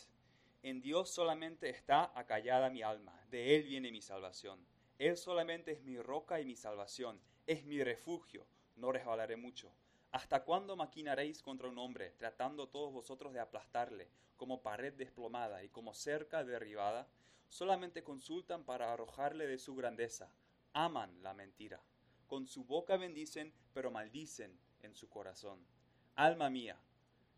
En 0.63 0.82
Dios 0.82 1.12
solamente 1.12 1.70
está 1.70 2.12
acallada 2.20 2.72
mi 2.72 2.82
alma, 2.82 3.13
de 3.30 3.56
Él 3.56 3.63
viene 3.63 3.92
mi 3.92 4.01
salvación. 4.01 4.71
Él 5.01 5.17
solamente 5.17 5.72
es 5.72 5.81
mi 5.81 6.00
roca 6.00 6.39
y 6.39 6.46
mi 6.46 6.55
salvación, 6.55 7.20
es 7.48 7.65
mi 7.65 7.84
refugio, 7.84 8.46
no 8.75 8.91
resbalaré 8.91 9.36
mucho. 9.36 9.74
¿Hasta 10.12 10.43
cuándo 10.43 10.75
maquinaréis 10.75 11.41
contra 11.41 11.67
un 11.70 11.79
hombre, 11.79 12.12
tratando 12.20 12.70
todos 12.70 12.93
vosotros 12.93 13.34
de 13.34 13.39
aplastarle, 13.39 14.12
como 14.38 14.62
pared 14.62 14.93
desplomada 14.93 15.63
y 15.63 15.70
como 15.70 15.96
cerca 15.96 16.43
derribada? 16.43 17.10
Solamente 17.50 18.03
consultan 18.03 18.63
para 18.63 18.93
arrojarle 18.93 19.48
de 19.48 19.58
su 19.58 19.74
grandeza, 19.74 20.31
aman 20.72 21.24
la 21.24 21.34
mentira. 21.34 21.81
Con 22.27 22.46
su 22.46 22.63
boca 22.63 22.96
bendicen, 22.96 23.55
pero 23.74 23.89
maldicen 23.89 24.60
en 24.84 24.93
su 24.93 25.10
corazón. 25.10 25.65
Alma 26.13 26.51
mía, 26.51 26.79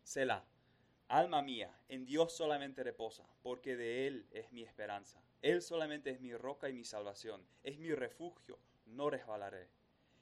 Selah 0.02 0.44
Alma 1.08 1.40
mía, 1.40 1.74
en 1.88 2.04
Dios 2.04 2.36
solamente 2.36 2.82
reposa, 2.82 3.26
porque 3.42 3.74
de 3.74 4.06
Él 4.06 4.26
es 4.32 4.52
mi 4.52 4.64
esperanza. 4.64 5.24
Él 5.44 5.60
solamente 5.60 6.08
es 6.08 6.22
mi 6.22 6.34
roca 6.34 6.70
y 6.70 6.72
mi 6.72 6.84
salvación, 6.84 7.46
es 7.62 7.78
mi 7.78 7.94
refugio, 7.94 8.58
no 8.86 9.10
resbalaré. 9.10 9.68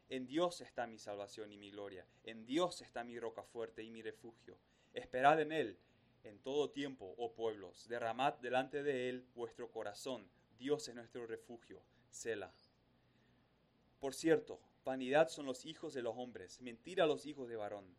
En 0.08 0.26
Dios 0.26 0.60
está 0.60 0.88
mi 0.88 0.98
salvación 0.98 1.52
y 1.52 1.56
mi 1.56 1.70
gloria, 1.70 2.04
en 2.24 2.44
Dios 2.44 2.82
está 2.82 3.04
mi 3.04 3.16
roca 3.20 3.44
fuerte 3.44 3.84
y 3.84 3.90
mi 3.92 4.02
refugio. 4.02 4.58
Esperad 4.92 5.40
en 5.40 5.52
Él 5.52 5.78
en 6.24 6.40
todo 6.40 6.70
tiempo, 6.70 7.14
oh 7.18 7.34
pueblos, 7.34 7.86
derramad 7.86 8.34
delante 8.34 8.82
de 8.82 9.08
Él 9.08 9.24
vuestro 9.36 9.70
corazón, 9.70 10.28
Dios 10.58 10.88
es 10.88 10.96
nuestro 10.96 11.24
refugio, 11.24 11.80
Selah. 12.10 12.52
Por 14.00 14.14
cierto, 14.14 14.58
vanidad 14.84 15.28
son 15.28 15.46
los 15.46 15.66
hijos 15.66 15.94
de 15.94 16.02
los 16.02 16.16
hombres, 16.16 16.60
mentira 16.60 17.06
los 17.06 17.26
hijos 17.26 17.48
de 17.48 17.54
varón 17.54 17.94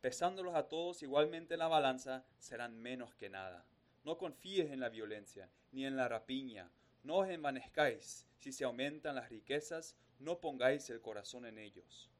pesándolos 0.00 0.54
a 0.54 0.68
todos 0.68 1.02
igualmente 1.02 1.54
en 1.54 1.60
la 1.60 1.68
balanza, 1.68 2.24
serán 2.38 2.78
menos 2.78 3.14
que 3.14 3.28
nada. 3.28 3.66
No 4.04 4.16
confíes 4.18 4.70
en 4.70 4.80
la 4.80 4.88
violencia, 4.88 5.50
ni 5.72 5.84
en 5.84 5.96
la 5.96 6.08
rapiña, 6.08 6.70
no 7.02 7.16
os 7.18 7.28
envanezcáis, 7.28 8.26
si 8.38 8.52
se 8.52 8.64
aumentan 8.64 9.14
las 9.14 9.28
riquezas, 9.28 9.96
no 10.18 10.38
pongáis 10.38 10.88
el 10.90 11.00
corazón 11.00 11.46
en 11.46 11.58
ellos. 11.58 12.10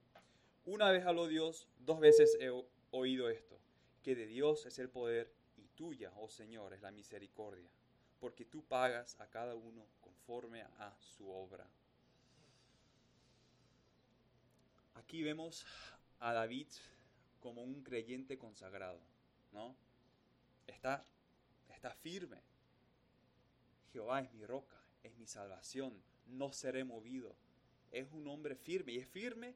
Una 0.65 0.91
vez 0.91 1.05
habló 1.05 1.27
Dios, 1.27 1.69
dos 1.79 2.01
veces 2.01 2.37
he 2.41 2.51
oído 2.91 3.29
esto, 3.29 3.59
que 4.03 4.15
de 4.15 4.27
Dios 4.27 4.67
es 4.67 4.79
el 4.79 4.89
poder 4.89 5.33
y 5.57 5.67
tuya, 5.69 6.13
oh 6.17 6.29
Señor, 6.29 6.73
es 6.73 6.83
la 6.83 6.91
misericordia, 6.91 7.71
porque 8.19 8.45
tú 8.45 8.63
pagas 8.65 9.19
a 9.21 9.27
cada 9.29 9.55
uno 9.55 9.87
conforme 10.01 10.63
a 10.63 10.97
su 11.01 11.31
obra. 11.31 11.67
Aquí 14.95 15.23
vemos 15.23 15.67
a 16.21 16.33
David 16.33 16.69
como 17.41 17.63
un 17.63 17.83
creyente 17.83 18.39
consagrado, 18.39 19.01
¿no? 19.53 19.75
Está, 20.67 21.05
está 21.81 21.95
firme. 21.95 22.43
Jehová 23.91 24.21
es 24.21 24.31
mi 24.35 24.45
roca, 24.45 24.77
es 25.03 25.17
mi 25.17 25.27
salvación, 25.27 25.95
no 26.27 26.53
seré 26.53 26.85
movido. 26.85 27.35
Es 27.91 28.13
un 28.13 28.29
hombre 28.29 28.55
firme 28.55 28.93
y 28.93 28.99
es 28.99 29.09
firme 29.09 29.55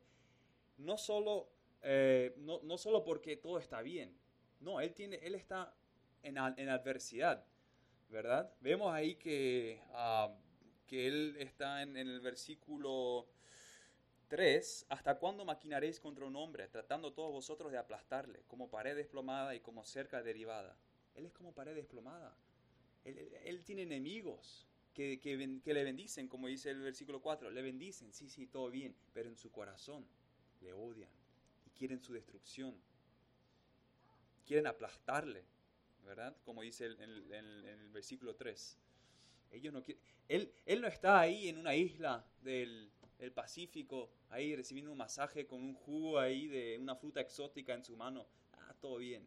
no 0.79 0.97
solo, 0.97 1.51
eh, 1.83 2.33
no, 2.39 2.61
no, 2.63 2.79
solo 2.79 3.05
porque 3.05 3.37
todo 3.37 3.59
está 3.59 3.83
bien, 3.83 4.17
no, 4.61 4.81
él, 4.81 4.95
tiene, 4.95 5.17
él 5.17 5.35
está 5.35 5.75
en, 6.23 6.39
en 6.39 6.69
adversidad, 6.71 7.45
¿verdad? 8.09 8.51
Vemos 8.61 8.91
ahí 8.91 9.17
que, 9.17 9.83
ah, 9.93 10.35
que 10.87 11.07
él 11.07 11.37
está 11.39 11.83
en, 11.83 11.95
en 11.99 12.09
el 12.09 12.21
versículo 12.21 13.29
3. 14.29 14.87
¿Hasta 14.89 15.19
cuándo 15.19 15.45
maquinaréis 15.45 16.01
contra 16.01 16.25
un 16.25 16.37
hombre, 16.37 16.69
tratando 16.69 17.13
todos 17.13 17.31
vosotros 17.31 17.71
de 17.71 17.77
aplastarle, 17.77 18.45
como 18.49 18.71
pared 18.71 18.97
desplomada 18.97 19.55
y 19.55 19.61
como 19.61 19.85
cerca 19.85 20.23
derivada? 20.23 20.75
Él 21.15 21.27
es 21.27 21.33
como 21.33 21.53
pared 21.53 21.75
desplomada. 21.75 22.37
Él, 23.05 23.63
tiene 23.65 23.83
enemigos 23.83 24.67
que, 24.95 25.21
que, 25.21 25.37
le 25.37 25.85
bendicen, 25.85 26.27
como 26.27 26.49
dice 26.49 26.71
el 26.71 26.81
versículo 26.81 27.21
4. 27.21 27.51
Le 27.51 27.63
bendicen, 27.63 28.13
sí, 28.13 28.29
sí, 28.31 28.47
todo 28.47 28.71
bien, 28.71 28.95
pero 29.13 29.29
en 29.29 29.37
su 29.37 29.51
corazón 29.51 30.07
le 30.63 30.73
odian 30.73 31.11
y 31.67 31.71
quieren 31.71 32.01
su 32.01 32.15
destrucción. 32.15 32.75
Quieren 34.47 34.67
aplastarle, 34.67 35.45
¿verdad? 36.05 36.35
Como 36.45 36.63
dice 36.63 36.87
en 36.87 37.01
el, 37.01 37.91
versículo 37.93 38.35
3. 38.35 38.79
Ellos 39.53 39.73
no 39.73 39.83
él, 40.29 40.53
él 40.65 40.81
no 40.81 40.89
está 40.89 41.21
ahí 41.21 41.49
en 41.49 41.59
una 41.59 41.77
isla 41.77 42.27
del, 42.43 42.91
el 43.19 43.33
Pacífico, 43.33 44.11
ahí 44.31 44.55
recibiendo 44.55 44.93
un 44.93 44.99
masaje 44.99 45.47
con 45.47 45.63
un 45.63 45.75
jugo 45.75 46.19
ahí 46.19 46.47
de 46.47 46.79
una 46.79 46.95
fruta 46.97 47.21
exótica 47.21 47.75
en 47.75 47.85
su 47.85 47.97
mano. 47.97 48.27
Ah, 48.53 48.75
todo 48.81 48.99
bien. 48.99 49.27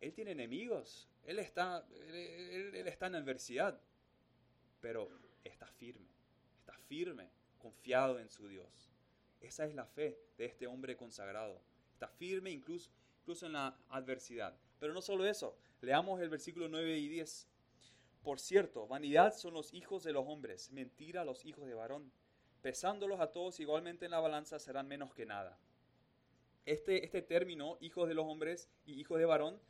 Él 0.00 0.12
tiene 0.12 0.32
enemigos, 0.32 1.08
él 1.24 1.38
está, 1.38 1.84
él, 2.08 2.74
está 2.86 3.08
en 3.08 3.16
adversidad, 3.16 3.80
pero 4.80 5.08
está 5.44 5.66
firme, 5.66 6.08
está 6.60 6.72
firme, 6.88 7.28
confiado 7.58 8.18
en 8.18 8.28
su 8.28 8.48
Dios. 8.48 8.90
Esa 9.40 9.66
es 9.66 9.74
la 9.74 9.86
fe 9.86 10.18
de 10.36 10.46
este 10.46 10.66
hombre 10.66 10.96
consagrado. 10.96 11.60
Está 11.92 12.08
firme 12.08 12.50
incluso, 12.50 12.90
incluso 13.22 13.46
en 13.46 13.52
la 13.52 13.76
adversidad. 13.88 14.56
Pero 14.78 14.94
no 14.94 15.02
solo 15.02 15.26
eso, 15.26 15.56
leamos 15.80 16.20
el 16.20 16.28
versículo 16.28 16.68
9 16.68 16.98
y 16.98 17.08
10. 17.08 17.48
Por 18.22 18.40
cierto, 18.40 18.86
vanidad 18.86 19.34
son 19.34 19.54
los 19.54 19.74
hijos 19.74 20.04
de 20.04 20.12
los 20.12 20.26
hombres, 20.26 20.70
mentira 20.70 21.24
los 21.24 21.44
hijos 21.44 21.66
de 21.66 21.74
varón. 21.74 22.12
Pesándolos 22.62 23.20
a 23.20 23.32
todos 23.32 23.60
igualmente 23.60 24.04
en 24.04 24.10
la 24.10 24.20
balanza 24.20 24.58
serán 24.58 24.88
menos 24.88 25.14
que 25.14 25.26
nada. 25.26 25.58
Este, 26.66 27.04
este 27.04 27.22
término, 27.22 27.78
hijos 27.80 28.08
de 28.08 28.14
los 28.14 28.26
hombres 28.26 28.68
y 28.84 29.00
hijos 29.00 29.18
de 29.18 29.24
varón, 29.24 29.60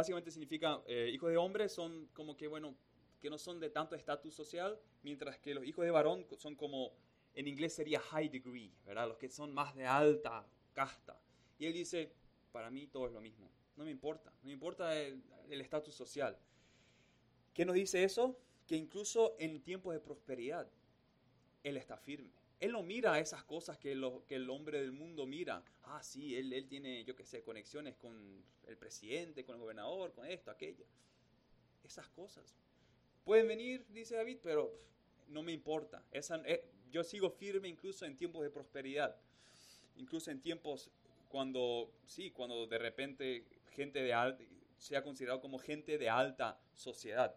básicamente 0.00 0.30
significa, 0.30 0.82
eh, 0.86 1.10
hijos 1.12 1.30
de 1.30 1.36
hombres 1.36 1.72
son 1.72 2.08
como 2.14 2.36
que, 2.36 2.48
bueno, 2.48 2.74
que 3.20 3.30
no 3.30 3.38
son 3.38 3.60
de 3.60 3.70
tanto 3.70 3.94
estatus 3.94 4.34
social, 4.34 4.78
mientras 5.02 5.38
que 5.38 5.54
los 5.54 5.64
hijos 5.64 5.84
de 5.84 5.90
varón 5.90 6.26
son 6.38 6.56
como, 6.56 6.92
en 7.34 7.46
inglés 7.46 7.74
sería 7.74 8.00
high 8.00 8.28
degree, 8.28 8.72
¿verdad? 8.84 9.08
Los 9.08 9.18
que 9.18 9.28
son 9.28 9.52
más 9.52 9.74
de 9.74 9.86
alta 9.86 10.46
casta. 10.72 11.20
Y 11.58 11.66
él 11.66 11.74
dice, 11.74 12.12
para 12.50 12.70
mí 12.70 12.86
todo 12.86 13.06
es 13.06 13.12
lo 13.12 13.20
mismo, 13.20 13.50
no 13.76 13.84
me 13.84 13.90
importa, 13.90 14.32
no 14.42 14.46
me 14.46 14.52
importa 14.52 14.96
el 14.96 15.60
estatus 15.60 15.94
social. 15.94 16.38
¿Qué 17.52 17.64
nos 17.64 17.74
dice 17.74 18.02
eso? 18.04 18.38
Que 18.66 18.76
incluso 18.76 19.36
en 19.38 19.62
tiempos 19.62 19.92
de 19.92 20.00
prosperidad, 20.00 20.66
Él 21.62 21.76
está 21.76 21.96
firme. 21.98 22.39
Él 22.60 22.72
no 22.72 22.82
mira 22.82 23.18
esas 23.18 23.42
cosas 23.42 23.78
que, 23.78 23.92
el 23.92 24.50
hombre 24.50 24.80
del 24.80 24.92
mundo 24.92 25.26
mira. 25.26 25.62
Ah, 25.84 26.02
sí, 26.02 26.36
él, 26.36 26.66
tiene, 26.68 27.04
yo 27.04 27.16
qué 27.16 27.24
sé, 27.24 27.42
conexiones 27.42 27.96
con 27.96 28.44
el 28.66 28.76
presidente, 28.76 29.44
con 29.44 29.54
el 29.54 29.62
gobernador, 29.62 30.12
con 30.12 30.26
esto, 30.26 30.50
aquello. 30.50 30.84
Esas 31.82 32.08
cosas. 32.10 32.54
Pueden 33.24 33.48
venir, 33.48 33.86
dice 33.88 34.14
David, 34.14 34.38
pero 34.42 34.70
no 35.28 35.42
me 35.42 35.52
importa. 35.52 36.04
Eh, 36.12 36.64
yo 36.92 37.02
sigo 37.02 37.30
firme 37.30 37.68
incluso 37.68 38.04
en 38.04 38.14
tiempos 38.14 38.42
de 38.42 38.50
prosperidad. 38.50 39.16
Incluso 39.96 40.30
en 40.30 40.40
tiempos 40.40 40.90
cuando, 41.30 41.90
sí, 42.06 42.30
cuando 42.30 42.66
de 42.66 42.78
repente 42.78 43.44
gente 43.70 44.02
de 44.02 44.12
alta, 44.12 44.44
sea 44.76 45.02
considerado 45.02 45.40
como 45.40 45.58
gente 45.58 45.96
de 45.96 46.10
alta 46.10 46.58
sociedad. 46.74 47.34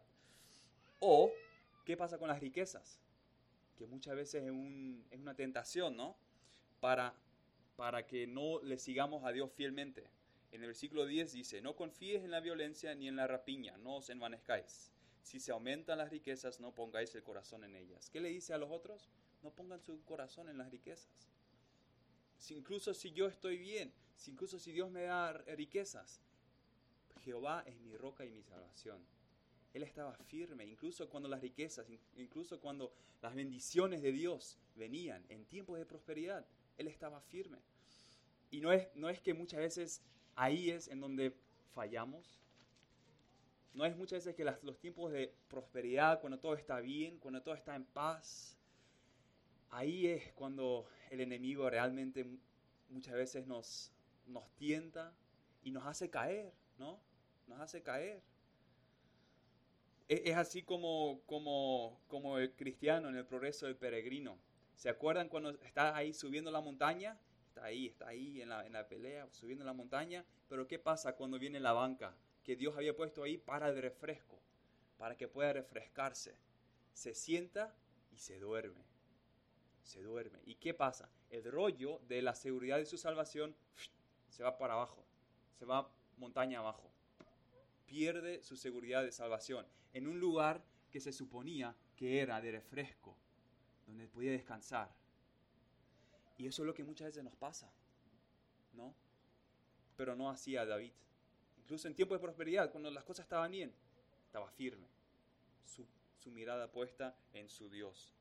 O, 1.00 1.32
¿qué 1.86 1.96
pasa 1.96 2.18
con 2.18 2.27
las 2.27 2.42
riquezas? 2.42 3.00
Que 3.84 3.88
muchas 3.88 4.16
veces 4.16 4.46
es, 4.46 5.20
una 5.20 5.36
tentación, 5.36 5.98
¿no? 5.98 6.16
Para, 6.80 7.13
para 7.75 8.08
que 8.08 8.25
no 8.28 8.62
le 8.63 8.78
sigamos 8.78 9.25
a 9.25 9.34
Dios 9.34 9.52
fielmente. 9.52 10.10
En 10.54 10.62
el 10.62 10.68
versículo 10.68 11.06
10 11.06 11.34
dice, 11.34 11.60
no 11.60 11.75
confíes 11.75 12.24
en 12.24 12.32
la 12.32 12.40
violencia 12.40 12.96
ni 12.96 13.10
en 13.10 13.18
la 13.18 13.28
rapiña, 13.28 13.75
no 13.80 13.98
os 13.98 14.10
envanezcáis. 14.10 14.90
Si 15.22 15.42
se 15.42 15.52
aumentan 15.52 15.98
las 15.98 16.12
riquezas, 16.12 16.62
no 16.62 16.74
pongáis 16.74 17.13
el 17.13 17.24
corazón 17.24 17.66
en 17.66 17.75
ellas. 17.75 18.10
¿Qué 18.10 18.22
le 18.22 18.30
dice 18.30 18.54
a 18.54 18.58
los 18.58 18.72
otros? 18.72 19.10
No 19.42 19.52
pongan 19.52 19.82
su 19.82 20.02
corazón 20.06 20.48
en 20.48 20.60
las 20.60 20.72
riquezas. 20.72 21.28
Si 22.38 22.56
incluso 22.56 22.94
si 22.94 23.12
yo 23.12 23.28
estoy 23.28 23.58
bien, 23.58 23.92
si 24.16 24.32
incluso 24.32 24.60
si 24.60 24.72
Dios 24.72 24.90
me 24.92 25.02
da 25.02 25.34
riquezas, 25.34 26.22
Jehová 27.25 27.66
es 27.68 27.78
mi 27.82 27.98
roca 27.98 28.24
y 28.24 28.30
mi 28.30 28.44
salvación. 28.44 29.06
Él 29.74 29.84
estaba 29.84 30.13
firme, 30.13 30.65
incluso 30.65 31.10
cuando 31.10 31.27
las 31.27 31.42
riquezas, 31.42 31.88
incluso 32.15 32.60
cuando 32.60 32.94
las 33.22 33.34
bendiciones 33.34 34.01
de 34.01 34.12
Dios 34.12 34.58
venían 34.75 35.25
en 35.30 35.46
tiempos 35.46 35.80
de 35.80 35.86
prosperidad, 35.86 36.46
Él 36.77 36.88
estaba 36.88 37.22
firme. 37.22 37.58
Y 38.51 38.62
no 38.62 38.72
es, 38.72 38.88
no 38.94 39.10
es 39.10 39.20
que 39.20 39.34
muchas 39.34 39.60
veces 39.60 40.01
ahí 40.36 40.70
es 40.70 40.88
en 40.88 41.01
donde 41.01 41.36
fallamos. 41.74 42.39
No 43.74 43.86
es 43.86 43.98
muchas 43.98 44.24
veces 44.24 44.36
que 44.36 44.44
los 44.44 44.77
tiempos 44.77 45.12
de 45.12 45.34
prosperidad, 45.48 46.22
cuando 46.22 46.39
todo 46.39 46.53
está 46.53 46.80
bien, 46.80 47.18
cuando 47.18 47.42
todo 47.42 47.56
está 47.56 47.75
en 47.75 47.86
paz, 47.86 48.56
ahí 49.72 50.06
es 50.06 50.32
cuando 50.34 50.88
el 51.10 51.22
enemigo 51.22 51.68
realmente 51.68 52.27
muchas 52.89 53.15
veces 53.15 53.48
nos, 53.48 53.92
nos 54.27 54.48
tienta 54.56 55.12
y 55.63 55.72
nos 55.72 55.86
hace 55.88 56.12
caer, 56.12 56.53
¿no? 56.77 57.00
Nos 57.48 57.60
hace 57.60 57.82
caer. 57.82 58.22
Es, 60.07 60.36
así 60.36 60.63
como, 60.63 61.22
como, 61.25 62.01
como 62.07 62.38
el 62.38 62.53
cristiano 62.53 63.10
en 63.10 63.15
el 63.15 63.25
progreso 63.25 63.65
del 63.65 63.77
peregrino. 63.77 64.38
¿Se 64.75 64.89
acuerdan 64.89 65.29
cuando 65.29 65.51
está 65.62 65.95
ahí 65.95 66.13
subiendo 66.13 66.51
la 66.51 66.62
montaña? 66.62 67.17
Está 67.48 67.65
ahí, 67.65 67.88
está 67.88 68.10
ahí 68.10 68.41
en 68.41 68.50
la, 68.50 68.65
en 68.65 68.74
la 68.74 68.88
pelea, 68.88 69.27
subiendo 69.31 69.63
la 69.63 69.74
montaña. 69.74 70.25
Pero 70.50 70.67
¿qué 70.67 70.77
pasa 70.77 71.15
cuando 71.15 71.39
viene 71.39 71.60
la 71.60 71.72
banca? 71.72 72.15
Que 72.43 72.55
Dios 72.55 72.75
había 72.75 72.95
puesto 72.95 73.24
ahí 73.24 73.38
para 73.38 73.69
el 73.69 73.81
refresco, 73.81 74.39
para 74.98 75.15
que 75.15 75.27
pueda 75.27 75.53
refrescarse. 75.53 76.36
Se 76.93 77.15
sienta 77.15 77.74
y 78.12 78.17
se 78.17 78.39
duerme. 78.39 78.83
Se 79.83 80.01
duerme. 80.01 80.39
¿Y 80.45 80.55
qué 80.55 80.74
pasa? 80.74 81.10
El 81.29 81.45
rollo 81.45 82.00
de 82.07 82.22
la 82.22 82.36
seguridad 82.36 82.77
de 82.77 82.86
su 82.86 82.98
salvación 82.98 83.55
se 84.29 84.43
va 84.43 84.57
para 84.57 84.74
abajo. 84.74 85.05
Se 85.57 85.65
va 85.65 85.89
montaña 86.17 86.60
abajo. 86.60 86.91
Pierde 87.86 88.43
su 88.43 88.57
seguridad 88.57 89.03
de 89.03 89.12
salvación 89.12 89.65
en 89.94 90.08
un 90.08 90.20
lugar 90.20 90.64
que 90.92 91.00
se 91.00 91.12
suponía 91.12 91.76
que 91.96 92.22
era 92.22 92.42
de 92.42 92.52
refresco, 92.52 93.16
donde 93.88 94.08
podía 94.08 94.32
descansar. 94.32 94.90
Y 96.38 96.48
eso 96.48 96.64
es 96.64 96.68
lo 96.68 96.74
que 96.74 96.84
muchas 96.84 97.08
veces 97.08 97.24
nos 97.24 97.36
pasa, 97.36 97.72
¿no? 98.74 98.94
Pero 99.96 100.16
no 100.16 100.30
hacía 100.30 100.66
David. 100.66 100.92
Incluso 101.60 101.88
en 101.88 101.96
tiempos 101.96 102.18
de 102.18 102.24
prosperidad, 102.24 102.72
cuando 102.72 102.92
las 102.92 103.04
cosas 103.04 103.24
estaban 103.24 103.52
bien, 103.52 103.74
estaba 104.26 104.50
firme, 104.50 104.88
su, 105.66 106.32
mirada 106.32 106.72
puesta 106.72 107.16
en 107.34 107.50
su 107.50 107.70
Dios. 107.70 108.14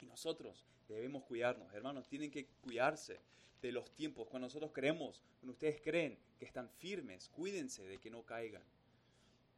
Y 0.00 0.06
nosotros 0.06 0.66
debemos 0.88 1.24
cuidarnos, 1.24 1.72
hermanos, 1.72 2.08
tienen 2.08 2.30
que 2.30 2.46
cuidarse 2.62 3.20
de 3.62 3.72
los 3.72 3.90
tiempos. 3.92 4.28
Cuando 4.28 4.46
nosotros 4.46 4.72
creemos, 4.72 5.22
cuando 5.40 5.52
ustedes 5.52 5.80
creen 5.80 6.18
que 6.38 6.44
están 6.44 6.68
firmes, 6.68 7.28
cuídense 7.28 7.84
de 7.84 7.98
que 7.98 8.10
no 8.10 8.22
caigan. 8.24 8.62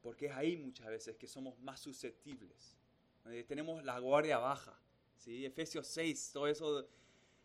Porque 0.03 0.27
es 0.27 0.33
ahí 0.33 0.57
muchas 0.57 0.87
veces 0.89 1.17
que 1.17 1.27
somos 1.27 1.59
más 1.61 1.81
susceptibles. 1.81 2.77
tenemos 3.47 3.85
la 3.85 3.99
guardia 3.99 4.39
baja. 4.39 4.79
¿sí? 5.17 5.45
Efesios 5.45 5.87
6, 5.87 6.31
todo 6.33 6.47
eso, 6.47 6.89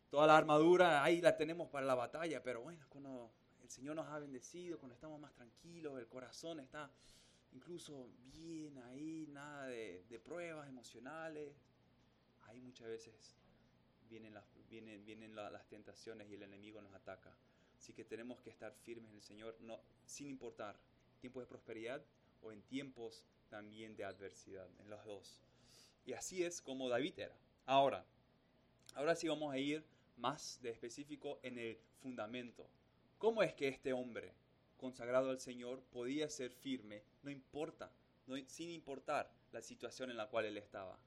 toda 0.10 0.28
la 0.28 0.38
armadura, 0.38 1.04
ahí 1.04 1.22
la 1.22 1.36
tenemos 1.36 1.70
para 1.70 1.86
la 1.86 1.96
batalla. 1.96 2.42
Pero 2.42 2.62
bueno, 2.62 2.86
cuando 2.90 3.32
el 3.62 3.70
Señor 3.70 3.96
nos 3.96 4.08
ha 4.08 4.20
bendecido, 4.20 4.80
cuando 4.80 4.94
estamos 4.94 5.20
más 5.20 5.34
tranquilos, 5.34 6.00
el 6.00 6.08
corazón 6.08 6.60
está 6.60 6.90
incluso 7.52 8.10
bien 8.32 8.78
ahí, 8.80 9.28
nada 9.30 9.68
de, 9.68 10.06
de 10.10 10.20
pruebas 10.20 10.68
emocionales. 10.70 11.54
Ahí 12.48 12.62
muchas 12.62 12.88
veces 12.88 13.36
vienen, 14.10 14.34
las, 14.34 14.44
vienen, 14.70 15.04
vienen 15.06 15.36
las 15.36 15.68
tentaciones 15.68 16.30
y 16.30 16.36
el 16.36 16.44
enemigo 16.44 16.82
nos 16.82 16.94
ataca. 16.94 17.36
Así 17.78 17.94
que 17.94 18.06
tenemos 18.06 18.40
que 18.42 18.50
estar 18.50 18.74
firmes 18.74 19.10
en 19.12 19.18
el 19.18 19.22
Señor, 19.22 19.58
no, 19.62 19.80
sin 20.06 20.28
importar 20.28 20.80
tiempos 21.20 21.44
de 21.44 21.48
prosperidad 21.48 22.04
o 22.46 22.52
en 22.52 22.62
tiempos 22.62 23.24
también 23.50 23.96
de 23.96 24.06
adversidad, 24.06 24.68
en 24.80 24.90
los 24.90 25.04
dos. 25.06 25.42
Y 26.06 26.14
así 26.14 26.44
es 26.44 26.62
como 26.62 26.88
David 26.88 27.18
era. 27.18 27.36
Ahora, 27.66 28.06
ahora 28.94 29.16
sí 29.16 29.28
vamos 29.28 29.52
a 29.54 29.58
ir 29.58 29.84
más 30.18 30.60
de 30.62 30.70
específico 30.70 31.40
en 31.42 31.58
el 31.58 31.78
fundamento. 32.02 32.68
¿Cómo 33.18 33.42
es 33.42 33.54
que 33.54 33.68
este 33.68 33.92
hombre 33.94 34.32
consagrado 34.78 35.32
al 35.32 35.40
Señor 35.40 35.82
podía 35.92 36.30
ser 36.30 36.52
firme, 36.52 37.02
no 37.24 37.32
importa, 37.32 37.92
no, 38.28 38.36
sin 38.48 38.70
importar 38.70 39.32
la 39.52 39.62
situación 39.62 40.12
en 40.12 40.18
la 40.18 40.28
cual 40.28 40.46
él 40.46 40.58
estaba? 40.58 40.98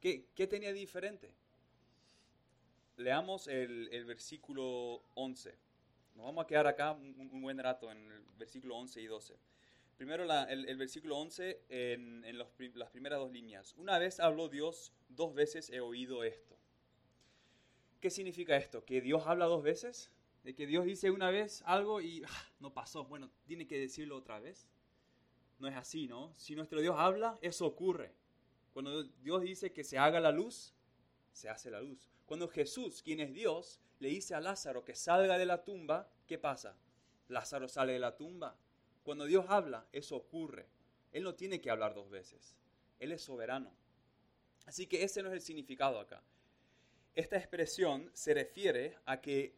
¿Qué, 0.00 0.26
qué 0.34 0.46
tenía 0.46 0.72
diferente? 0.72 1.32
Leamos 2.96 3.48
el, 3.48 4.04
versículo 4.04 5.02
11. 5.14 5.54
Nos 6.14 6.26
vamos 6.26 6.44
a 6.44 6.46
quedar 6.46 6.66
acá 6.66 6.92
un, 6.92 7.30
un 7.32 7.42
buen 7.42 7.58
rato 7.58 7.90
en 7.90 7.98
el 8.12 8.20
versículo 8.38 8.76
11 8.76 9.00
y 9.00 9.06
12. 9.06 9.34
Primero 9.96 10.24
el, 10.24 10.76
versículo 10.76 11.16
11 11.18 11.64
en, 11.68 12.38
las 12.38 12.90
primeras 12.90 13.18
dos 13.18 13.30
líneas. 13.30 13.74
Una 13.76 13.98
vez 13.98 14.20
habló 14.20 14.48
Dios, 14.48 14.92
dos 15.08 15.34
veces 15.34 15.70
he 15.70 15.80
oído 15.80 16.24
esto. 16.24 16.58
¿Qué 18.00 18.10
significa 18.10 18.56
esto? 18.56 18.84
¿Que 18.84 19.00
Dios 19.00 19.22
habla 19.26 19.46
dos 19.46 19.62
veces? 19.62 20.10
¿De 20.42 20.54
que 20.54 20.66
Dios 20.66 20.84
dice 20.84 21.10
una 21.10 21.30
vez 21.30 21.62
algo 21.66 22.00
y 22.00 22.22
ah, 22.24 22.48
no 22.58 22.74
pasó? 22.74 23.04
Bueno, 23.04 23.30
tiene 23.46 23.66
que 23.66 23.78
decirlo 23.78 24.16
otra 24.16 24.40
vez. 24.40 24.66
No 25.60 25.68
es 25.68 25.76
así, 25.76 26.08
¿no? 26.08 26.34
Si 26.36 26.56
nuestro 26.56 26.80
Dios 26.80 26.96
habla, 26.98 27.38
eso 27.40 27.64
ocurre. 27.64 28.12
Cuando 28.72 29.04
Dios 29.04 29.42
dice 29.42 29.72
que 29.72 29.84
se 29.84 29.98
haga 29.98 30.18
la 30.18 30.32
luz, 30.32 30.74
se 31.32 31.48
hace 31.48 31.70
la 31.70 31.80
luz. 31.80 32.10
Cuando 32.26 32.48
Jesús, 32.48 33.02
quien 33.02 33.20
es 33.20 33.32
Dios, 33.32 33.80
le 34.00 34.08
dice 34.08 34.34
a 34.34 34.40
Lázaro 34.40 34.84
que 34.84 34.96
salga 34.96 35.38
de 35.38 35.46
la 35.46 35.62
tumba, 35.62 36.10
¿qué 36.26 36.38
pasa? 36.38 36.76
Lázaro 37.28 37.68
sale 37.68 37.92
de 37.92 37.98
la 38.00 38.16
tumba. 38.16 38.56
Cuando 39.02 39.26
Dios 39.26 39.46
habla, 39.48 39.86
eso 39.92 40.16
ocurre. 40.16 40.66
Él 41.12 41.24
no 41.24 41.34
tiene 41.34 41.60
que 41.60 41.70
hablar 41.70 41.94
dos 41.94 42.10
veces. 42.10 42.56
Él 42.98 43.12
es 43.12 43.22
soberano. 43.22 43.70
Así 44.66 44.86
que 44.86 45.02
ese 45.02 45.22
no 45.22 45.28
es 45.28 45.34
el 45.34 45.40
significado 45.40 45.98
acá. 45.98 46.22
Esta 47.14 47.36
expresión 47.36 48.10
se 48.14 48.32
refiere 48.32 48.96
a 49.04 49.20
que, 49.20 49.54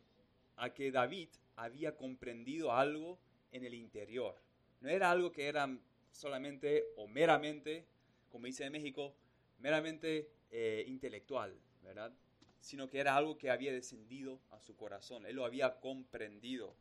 a 0.57 0.72
que 0.72 0.90
David 0.90 1.28
había 1.57 1.96
comprendido 1.96 2.72
algo 2.72 3.18
en 3.52 3.64
el 3.64 3.74
interior. 3.74 4.37
No 4.80 4.88
era 4.88 5.11
algo 5.11 5.30
que 5.30 5.46
era 5.46 5.68
solamente 6.11 6.85
o 6.96 7.07
meramente, 7.07 7.87
como 8.30 8.46
dice 8.46 8.64
en 8.64 8.72
México, 8.72 9.14
meramente 9.59 10.30
eh, 10.50 10.85
intelectual, 10.88 11.57
¿verdad? 11.83 12.12
Sino 12.61 12.88
que 12.88 12.98
era 12.98 13.16
algo 13.16 13.38
que 13.38 13.50
había 13.50 13.72
descendido 13.72 14.40
a 14.50 14.59
su 14.59 14.76
corazón. 14.76 15.26
Él 15.26 15.37
lo 15.37 15.44
había 15.44 15.80
comprendido. 15.80 16.74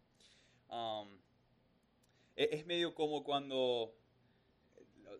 Um, 0.70 1.20
es 2.36 2.66
medio 2.66 2.96
como 2.96 3.24
cuando, 3.24 3.96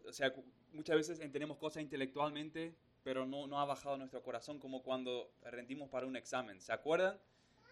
o 0.06 0.14
sea, 0.14 0.34
muchas 0.72 0.96
veces 0.96 1.20
entendemos 1.20 1.58
cosas 1.58 1.84
intelectualmente, 1.84 2.76
pero 3.04 3.26
no, 3.26 3.48
no 3.48 3.60
ha 3.60 3.66
bajado 3.66 3.98
nuestro 3.98 4.24
corazón, 4.24 4.60
como 4.60 4.82
cuando 4.82 5.32
rendimos 5.44 5.90
para 5.90 6.08
un 6.08 6.16
examen. 6.16 6.60
¿Se 6.62 6.72
acuerdan? 6.72 7.20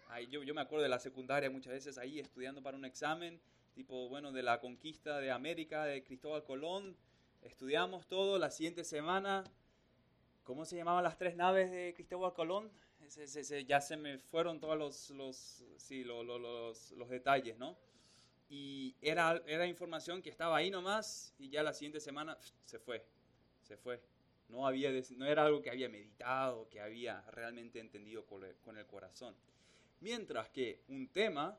Ahí, 0.08 0.26
yo, 0.28 0.42
yo 0.42 0.54
me 0.54 0.60
acuerdo 0.60 0.82
de 0.82 0.88
la 0.90 0.98
secundaria 0.98 1.50
muchas 1.50 1.72
veces 1.72 1.98
ahí 1.98 2.20
estudiando 2.20 2.62
para 2.62 2.76
un 2.76 2.84
examen, 2.84 3.40
tipo, 3.74 4.08
bueno, 4.08 4.30
de 4.32 4.42
la 4.42 4.60
conquista 4.60 5.18
de 5.18 5.30
América, 5.30 5.84
de 5.84 6.04
Cristóbal 6.04 6.44
Colón. 6.44 6.96
Estudiamos 7.40 8.06
todo, 8.06 8.38
la 8.38 8.50
siguiente 8.50 8.84
semana, 8.84 9.42
¿cómo 10.44 10.64
se 10.64 10.76
llamaban 10.76 11.02
las 11.02 11.16
tres 11.16 11.34
naves 11.34 11.70
de 11.70 11.94
Cristóbal 11.94 12.34
Colón? 12.34 12.70
ya 13.66 13.80
se 13.80 13.96
me 13.96 14.18
fueron 14.18 14.60
todos 14.60 14.78
los, 14.78 15.10
los, 15.10 15.64
sí, 15.76 16.04
los, 16.04 16.24
los, 16.24 16.92
los 16.92 17.08
detalles, 17.08 17.58
¿no? 17.58 17.76
Y 18.54 18.94
era, 19.00 19.42
era 19.46 19.66
información 19.66 20.20
que 20.20 20.28
estaba 20.28 20.58
ahí 20.58 20.70
nomás 20.70 21.32
y 21.38 21.48
ya 21.48 21.62
la 21.62 21.72
siguiente 21.72 22.00
semana 22.00 22.36
se 22.66 22.78
fue, 22.78 23.02
se 23.62 23.78
fue. 23.78 23.98
No, 24.48 24.66
había, 24.66 24.90
no 25.16 25.24
era 25.24 25.46
algo 25.46 25.62
que 25.62 25.70
había 25.70 25.88
meditado, 25.88 26.68
que 26.68 26.78
había 26.78 27.22
realmente 27.30 27.80
entendido 27.80 28.26
con 28.26 28.44
el, 28.44 28.86
corazón. 28.86 29.34
Mientras 30.00 30.50
que 30.50 30.82
un 30.88 31.08
tema 31.08 31.58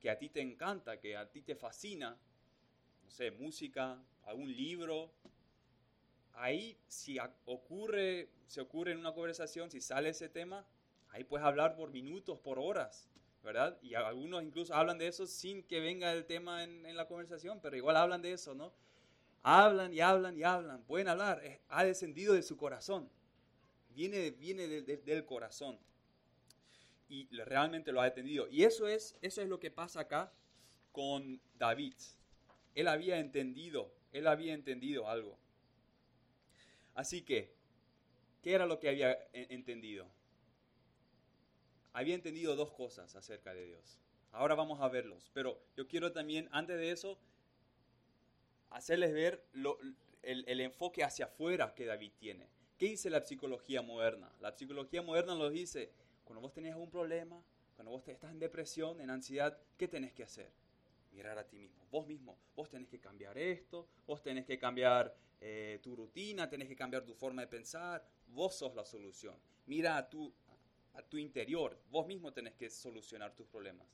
que 0.00 0.10
a 0.10 0.18
ti 0.18 0.30
te 0.30 0.40
encanta, 0.40 0.98
que 0.98 1.16
a 1.16 1.30
ti 1.30 1.42
te 1.42 1.54
fascina, 1.54 2.18
no 3.04 3.10
sé, 3.12 3.30
música, 3.30 4.02
algún 4.24 4.52
libro, 4.52 5.12
ahí 6.32 6.76
si 6.88 7.18
ocurre, 7.44 8.30
se 8.48 8.60
ocurre 8.60 8.90
en 8.90 8.98
una 8.98 9.14
conversación, 9.14 9.70
si 9.70 9.80
sale 9.80 10.08
ese 10.08 10.28
tema, 10.28 10.66
ahí 11.10 11.22
puedes 11.22 11.46
hablar 11.46 11.76
por 11.76 11.92
minutos, 11.92 12.36
por 12.40 12.58
horas. 12.58 13.11
¿Verdad? 13.42 13.78
Y 13.82 13.94
algunos 13.94 14.42
incluso 14.42 14.74
hablan 14.74 14.98
de 14.98 15.08
eso 15.08 15.26
sin 15.26 15.62
que 15.62 15.80
venga 15.80 16.12
el 16.12 16.24
tema 16.24 16.62
en, 16.64 16.96
la 16.96 17.06
conversación, 17.06 17.60
pero 17.60 17.76
igual 17.76 17.96
hablan 17.96 18.22
de 18.22 18.32
eso, 18.32 18.54
¿no? 18.54 18.72
Hablan 19.42 19.92
y 19.92 20.00
hablan 20.00 20.38
y 20.38 20.44
hablan, 20.44 20.82
pueden 20.84 21.08
hablar, 21.08 21.42
ha 21.68 21.84
descendido 21.84 22.34
de 22.34 22.42
su 22.42 22.56
corazón, 22.56 23.08
viene, 23.90 24.30
viene 24.30 24.68
del 24.68 25.24
corazón 25.24 25.78
y 27.08 27.26
realmente 27.44 27.92
lo 27.92 28.00
ha 28.00 28.06
entendido. 28.06 28.48
Y 28.48 28.64
eso 28.64 28.86
es, 28.86 29.16
eso 29.20 29.42
es 29.42 29.48
lo 29.48 29.58
que 29.58 29.70
pasa 29.70 30.00
acá 30.00 30.32
con 30.92 31.40
David. 31.58 31.94
Él 32.74 32.88
había 32.88 33.18
entendido, 33.18 33.92
él 34.12 34.26
había 34.26 34.54
entendido 34.54 35.08
algo. 35.08 35.36
Así 36.94 37.22
que, 37.22 37.52
¿qué 38.42 38.52
era 38.54 38.66
lo 38.66 38.78
que 38.78 38.88
había 38.88 39.18
entendido? 39.32 40.06
Había 41.92 42.14
entendido 42.14 42.56
dos 42.56 42.72
cosas 42.72 43.14
acerca 43.16 43.54
de 43.54 43.66
Dios. 43.66 44.00
Ahora 44.32 44.54
vamos 44.54 44.80
a 44.80 44.88
verlos, 44.88 45.30
pero 45.34 45.62
yo 45.76 45.86
quiero 45.86 46.12
también, 46.12 46.48
antes 46.52 46.78
de 46.78 46.90
eso, 46.90 47.18
hacerles 48.70 49.12
ver 49.12 49.44
el, 50.22 50.60
enfoque 50.60 51.04
hacia 51.04 51.26
afuera 51.26 51.74
que 51.74 51.84
David 51.84 52.12
tiene. 52.18 52.48
¿Qué 52.78 52.86
dice 52.86 53.10
la 53.10 53.20
psicología 53.20 53.82
moderna? 53.82 54.32
La 54.40 54.52
psicología 54.52 55.02
moderna 55.02 55.34
nos 55.34 55.52
dice, 55.52 55.92
cuando 56.24 56.40
vos 56.40 56.52
tenés 56.52 56.72
algún 56.72 56.90
problema, 56.90 57.42
cuando 57.76 57.90
vos 57.92 58.08
estás 58.08 58.30
en 58.30 58.38
depresión, 58.38 59.00
en 59.00 59.10
ansiedad, 59.10 59.58
¿qué 59.76 59.86
tenés 59.86 60.12
que 60.12 60.22
hacer? 60.22 60.50
mirar 61.12 61.38
a 61.38 61.46
ti 61.46 61.58
mismo. 61.58 61.86
Vos 61.90 62.06
mismo, 62.06 62.38
vos 62.56 62.68
tenés 62.68 62.88
que 62.88 62.98
cambiar 62.98 63.36
esto, 63.38 63.86
vos 64.06 64.22
tenés 64.22 64.44
que 64.44 64.58
cambiar 64.58 65.14
eh, 65.40 65.78
tu 65.82 65.94
rutina, 65.94 66.48
tenés 66.48 66.68
que 66.68 66.76
cambiar 66.76 67.04
tu 67.04 67.14
forma 67.14 67.42
de 67.42 67.48
pensar. 67.48 68.04
Vos 68.28 68.56
sos 68.56 68.74
la 68.74 68.84
solución. 68.84 69.36
Mira 69.66 69.96
a 69.96 70.08
tu, 70.08 70.32
a 70.94 71.02
tu 71.02 71.16
interior, 71.18 71.78
vos 71.90 72.06
mismo 72.06 72.32
tenés 72.32 72.54
que 72.54 72.70
solucionar 72.70 73.34
tus 73.34 73.46
problemas. 73.46 73.86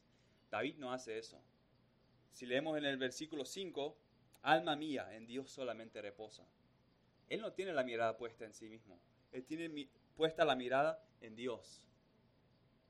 David 0.51 0.77
no 0.79 0.93
hace 0.93 1.19
eso. 1.19 1.41
Si 2.33 2.47
leemos 2.47 2.77
en 2.79 2.85
el 2.85 2.97
versículo 2.97 3.45
5, 3.45 3.97
alma 4.43 4.77
mía, 4.77 5.15
en 5.15 5.27
Dios 5.27 5.51
solamente 5.51 6.01
reposa. 6.01 6.47
Él 7.29 7.41
no 7.41 7.53
tiene 7.53 7.73
la 7.73 7.85
mirada 7.85 8.17
puesta 8.17 8.45
en 8.45 8.55
sí 8.55 8.69
mismo. 8.69 8.99
Él 9.33 9.45
tiene 9.45 9.89
puesta 10.17 10.45
la 10.45 10.57
mirada 10.57 11.03
en 11.21 11.37
Dios. 11.37 11.83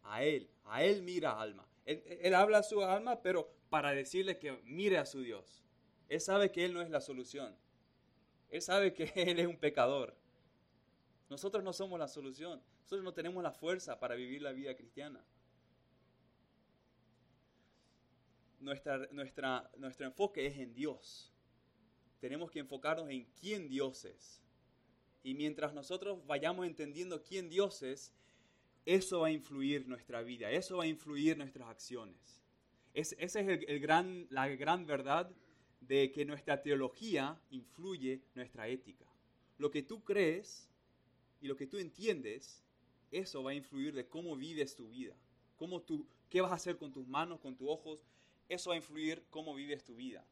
A 0.04 0.22
Él, 0.22 0.48
a 0.64 0.84
Él 0.84 1.02
mira 1.02 1.40
alma. 1.40 1.66
Él, 1.84 2.34
habla 2.34 2.58
a 2.58 2.62
su 2.62 2.82
alma, 2.82 3.22
pero 3.22 3.50
para 3.70 3.92
decirle 3.92 4.38
que 4.38 4.52
mire 4.64 4.98
a 4.98 5.06
su 5.06 5.22
Dios. 5.22 5.64
Él 6.08 6.20
sabe 6.20 6.52
que 6.52 6.64
Él 6.64 6.74
no 6.74 6.82
es 6.82 6.90
la 6.90 7.00
solución. 7.00 7.56
Él 8.50 8.62
sabe 8.62 8.92
que 8.92 9.04
Él 9.16 9.38
es 9.38 9.46
un 9.46 9.56
pecador. 9.56 10.14
Nosotros 11.28 11.64
no 11.64 11.72
somos 11.72 11.98
la 11.98 12.08
solución. 12.08 12.62
Nosotros 12.88 13.04
no 13.04 13.12
tenemos 13.12 13.42
la 13.42 13.52
fuerza 13.52 14.00
para 14.00 14.14
vivir 14.14 14.40
la 14.40 14.52
vida 14.52 14.74
cristiana. 14.74 15.22
Nuestra, 18.60 19.06
nuestra, 19.12 19.70
nuestro 19.76 20.06
enfoque 20.06 20.46
es 20.46 20.56
en 20.56 20.72
Dios. 20.72 21.30
Tenemos 22.18 22.50
que 22.50 22.60
enfocarnos 22.60 23.10
en 23.10 23.26
quién 23.38 23.68
Dios 23.68 24.06
es. 24.06 24.40
Y 25.22 25.34
mientras 25.34 25.74
nosotros 25.74 26.26
vayamos 26.26 26.66
entendiendo 26.66 27.22
quién 27.22 27.50
Dios 27.50 27.82
es, 27.82 28.10
eso 28.86 29.20
va 29.20 29.26
a 29.26 29.32
influir 29.32 29.86
nuestra 29.86 30.22
vida, 30.22 30.50
eso 30.50 30.78
va 30.78 30.84
a 30.84 30.86
influir 30.86 31.36
nuestras 31.36 31.68
acciones. 31.68 32.40
esa 32.94 33.16
es 33.18 33.34
el, 33.68 33.80
gran, 33.80 34.26
la 34.30 34.48
gran 34.48 34.86
verdad 34.86 35.30
de 35.82 36.10
que 36.10 36.24
nuestra 36.24 36.62
teología 36.62 37.38
influye 37.50 38.22
nuestra 38.34 38.66
ética. 38.66 39.04
Lo 39.58 39.70
que 39.70 39.82
tú 39.82 40.02
crees 40.04 40.70
y 41.42 41.48
lo 41.48 41.54
que 41.54 41.66
tú 41.66 41.76
entiendes, 41.76 42.64
eso 43.10 43.42
va 43.42 43.52
a 43.52 43.54
influir 43.54 43.94
de 43.94 44.06
cómo 44.06 44.36
vives 44.36 44.74
tu 44.74 44.88
vida. 44.88 45.14
Cómo 45.56 45.82
tú, 45.82 46.06
qué 46.28 46.40
vas 46.40 46.52
a 46.52 46.56
hacer 46.56 46.76
con 46.76 46.92
tus 46.92 47.06
manos, 47.06 47.40
con 47.40 47.56
tus 47.56 47.68
ojos, 47.68 48.04
eso 48.48 48.70
va 48.70 48.74
a 48.74 48.78
influir 48.78 49.22
cómo 49.30 49.54
vives 49.54 49.84
tu 49.84 49.94
vida. 49.94 50.24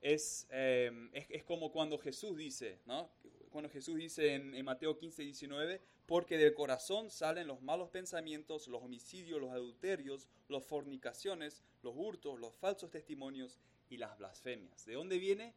Es, 0.00 0.46
eh, 0.50 0.92
es, 1.12 1.42
como 1.44 1.72
cuando 1.72 1.98
Jesús 1.98 2.36
dice, 2.36 2.78
¿no? 2.86 3.10
cuando 3.50 3.70
Jesús 3.70 3.96
dice 3.96 4.34
en, 4.34 4.64
Mateo 4.64 4.96
15, 4.96 5.22
19, 5.22 5.80
porque 6.06 6.38
del 6.38 6.54
corazón 6.54 7.10
salen 7.10 7.46
los 7.46 7.60
malos 7.62 7.88
pensamientos, 7.90 8.68
los 8.68 8.82
homicidios, 8.82 9.40
los 9.40 9.50
adulterios, 9.50 10.28
las 10.48 10.64
fornicaciones, 10.64 11.62
los 11.82 11.94
hurtos, 11.96 12.38
los 12.38 12.54
falsos 12.54 12.90
testimonios 12.90 13.58
y 13.90 13.96
las 13.96 14.16
blasfemias. 14.18 14.84
¿De 14.86 14.94
dónde 14.94 15.18
viene? 15.18 15.54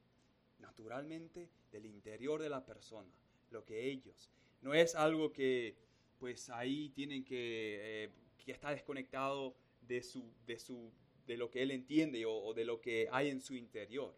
Naturalmente 0.59 1.49
del 1.71 1.85
interior 1.85 2.41
de 2.41 2.49
la 2.49 2.65
persona, 2.65 3.11
lo 3.49 3.65
que 3.65 3.89
ellos. 3.89 4.29
No 4.61 4.73
es 4.73 4.95
algo 4.95 5.31
que 5.31 5.75
pues 6.21 6.51
ahí 6.51 6.89
tienen 6.89 7.25
que, 7.25 8.03
eh, 8.05 8.09
que 8.45 8.51
está 8.51 8.69
desconectado 8.69 9.55
de, 9.81 10.03
su, 10.03 10.23
de, 10.45 10.59
su, 10.59 10.91
de 11.25 11.35
lo 11.35 11.49
que 11.49 11.63
él 11.63 11.71
entiende 11.71 12.23
o 12.27 12.53
de 12.53 12.63
lo 12.63 12.79
que 12.79 13.09
hay 13.11 13.29
en 13.29 13.41
su 13.41 13.55
interior. 13.55 14.15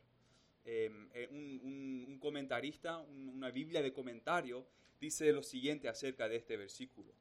Em, 0.65 1.09
eh, 1.13 1.29
un, 1.31 2.17
comentarista, 2.19 2.99
una 2.99 3.51
Biblia 3.51 3.81
de 3.81 3.93
comentario, 3.93 4.65
dice 4.99 5.31
lo 5.31 5.43
siguiente 5.43 5.87
acerca 5.87 6.27
de 6.27 6.35
este 6.35 6.57
versículo. 6.57 7.13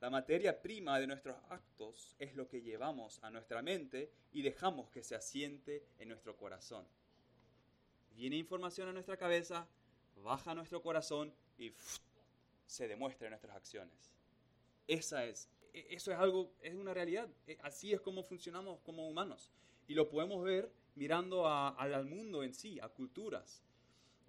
La 0.00 0.08
materia 0.08 0.60
prima 0.60 0.98
de 0.98 1.06
nuestros 1.06 1.36
actos 1.50 2.16
es 2.18 2.34
lo 2.34 2.48
que 2.48 2.62
llevamos 2.62 3.22
a 3.22 3.30
nuestra 3.30 3.60
mente 3.60 4.10
y 4.32 4.40
dejamos 4.40 4.88
que 4.90 5.02
se 5.02 5.16
asiente 5.16 5.84
en 5.98 6.08
nuestro 6.08 6.34
corazón. 6.34 6.86
Viene 8.16 8.36
información 8.36 8.88
a 8.88 8.94
nuestra 8.94 9.18
cabeza, 9.18 9.68
baja 10.16 10.52
a 10.52 10.54
nuestro 10.54 10.80
corazón 10.80 11.30
y 11.58 11.72
se 12.66 12.88
demuestra 12.88 13.26
en 13.26 13.32
nuestras 13.32 13.56
acciones. 13.56 14.19
Esa 14.86 15.24
es, 15.24 15.48
e, 15.72 15.86
eso 15.90 16.12
es 16.12 16.18
algo, 16.18 16.52
es 16.62 16.74
una 16.74 16.94
realidad. 16.94 17.28
E, 17.46 17.58
así 17.62 17.92
es 17.92 18.00
como 18.00 18.22
funcionamos 18.22 18.80
como 18.80 19.08
humanos. 19.08 19.50
Y 19.88 19.94
lo 19.94 20.08
podemos 20.08 20.44
ver 20.44 20.70
mirando 20.94 21.48
al 21.48 22.04
mundo 22.06 22.42
en 22.44 22.54
sí, 22.54 22.78
a 22.80 22.88
culturas. 22.88 23.62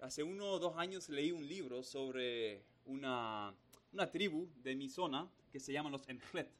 Hace 0.00 0.22
uno 0.22 0.46
o 0.46 0.58
dos 0.58 0.76
años 0.76 1.08
leí 1.08 1.30
un 1.30 1.46
libro 1.46 1.82
sobre 1.82 2.64
una, 2.86 3.54
una 3.92 4.10
tribu 4.10 4.48
de 4.56 4.74
mi 4.74 4.88
zona 4.88 5.30
que 5.52 5.60
se 5.60 5.72
llama 5.72 5.90
los 5.90 6.08
Enjlet. 6.08 6.50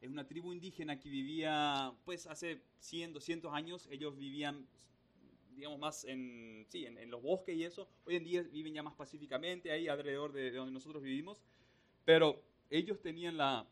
Es 0.00 0.08
una 0.08 0.26
tribu 0.26 0.52
indígena 0.52 0.98
que 0.98 1.10
vivía, 1.10 1.92
pues 2.04 2.26
hace 2.26 2.62
100, 2.78 3.12
200 3.12 3.52
años, 3.52 3.88
ellos 3.90 4.16
vivían, 4.16 4.66
digamos, 5.54 5.78
más 5.78 6.04
en, 6.04 6.64
sí, 6.68 6.86
en, 6.86 7.10
los 7.10 7.20
bosques 7.20 7.56
y 7.56 7.64
eso. 7.64 7.88
Hoy 8.06 8.16
en 8.16 8.24
día 8.24 8.42
viven 8.42 8.72
ya 8.72 8.82
más 8.82 8.94
pacíficamente 8.94 9.72
ahí 9.72 9.88
alrededor 9.88 10.32
de, 10.32 10.50
de 10.50 10.56
donde 10.56 10.72
nosotros 10.72 11.02
vivimos. 11.02 11.42
Pero 12.04 12.42
ellos 12.70 13.00
tenían 13.00 13.36
la 13.36 13.68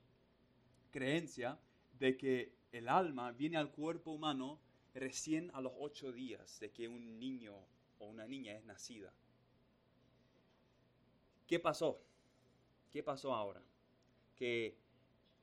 creencia 0.90 1.58
de 1.98 2.16
que 2.16 2.52
el 2.72 2.88
alma 2.88 3.32
viene 3.32 3.56
al 3.56 3.70
cuerpo 3.70 4.11
humano 4.11 4.61
recién 4.94 5.50
a 5.54 5.61
los 5.61 5.72
ocho 5.78 6.12
días 6.12 6.58
de 6.61 6.70
que 6.70 6.88
un 6.88 7.18
niño 7.18 7.54
o 7.98 8.06
una 8.06 8.26
niña 8.26 8.54
es 8.54 8.64
nacida. 8.64 9.12
¿Qué 11.46 11.58
pasó? 11.61 12.02
¿Qué 12.90 13.02
pasó 13.02 13.32
ahora? 13.34 13.62
Que 14.34 14.76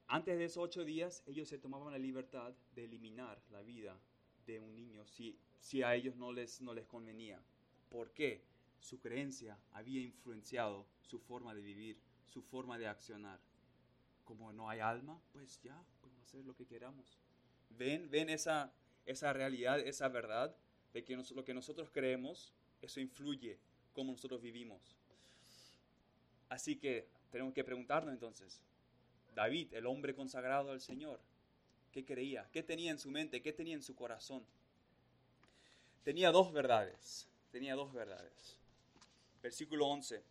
antes 0.07 0.37
de 0.37 0.45
esos 0.45 0.63
ocho 0.63 0.83
días 0.83 1.23
ellos 1.25 1.47
se 1.47 1.57
tomaban 1.57 1.91
la 1.91 1.97
libertad 1.97 2.53
de 2.75 2.85
eliminar 2.85 3.41
la 3.51 3.61
vida 3.61 3.97
de 4.45 4.59
un 4.59 4.75
niño 4.75 5.05
si, 5.07 5.37
si 5.59 5.81
a 5.81 5.95
ellos 5.95 6.15
no 6.15 6.31
les, 6.31 6.61
no 6.61 6.73
les 6.73 6.85
convenía. 6.85 7.41
¿Por 7.89 8.11
qué? 8.11 8.43
Su 8.79 8.99
creencia 8.99 9.57
había 9.71 10.01
influenciado 10.01 10.85
su 11.01 11.19
forma 11.19 11.55
de 11.55 11.61
vivir, 11.61 11.97
su 12.27 12.41
forma 12.41 12.77
de 12.77 12.87
accionar. 12.87 13.39
Como 14.23 14.51
no 14.51 14.69
hay 14.69 14.79
alma, 14.79 15.21
pues 15.31 15.61
ya, 15.61 15.81
podemos 16.01 16.23
hacer 16.23 16.45
lo 16.45 16.55
que 16.55 16.65
queramos. 16.65 17.19
¿Ven, 17.69 18.09
ven 18.09 18.29
esa, 18.29 18.71
esa 19.05 19.33
realidad, 19.33 19.79
esa 19.79 20.07
verdad 20.07 20.55
de 20.93 21.03
que 21.03 21.15
lo 21.15 21.43
que 21.43 21.53
nosotros 21.53 21.89
creemos, 21.91 22.53
eso 22.81 22.99
influye 22.99 23.59
cómo 23.93 24.11
nosotros 24.11 24.41
vivimos. 24.41 24.81
Así 26.49 26.75
que 26.77 27.07
tenemos 27.31 27.53
que 27.53 27.63
preguntarnos 27.63 28.13
entonces, 28.13 28.61
David, 29.33 29.73
el 29.73 29.85
hombre 29.85 30.15
consagrado 30.15 30.71
al 30.71 30.79
Señor, 30.79 31.19
¿qué 31.91 32.05
creía? 32.05 32.47
¿Qué 32.51 32.63
tenía 32.63 32.91
en 32.91 32.99
su 32.99 33.11
mente? 33.11 33.41
¿Qué 33.41 33.51
tenía 33.51 33.75
en 33.75 33.83
su 33.83 33.95
corazón? 33.95 34.45
Tenía 36.03 36.31
dos 36.31 36.53
verdades, 36.53 37.27
tenía 37.51 37.75
dos 37.75 37.91
verdades. 37.91 38.57
Versículo 39.41 39.87
11. 39.87 40.23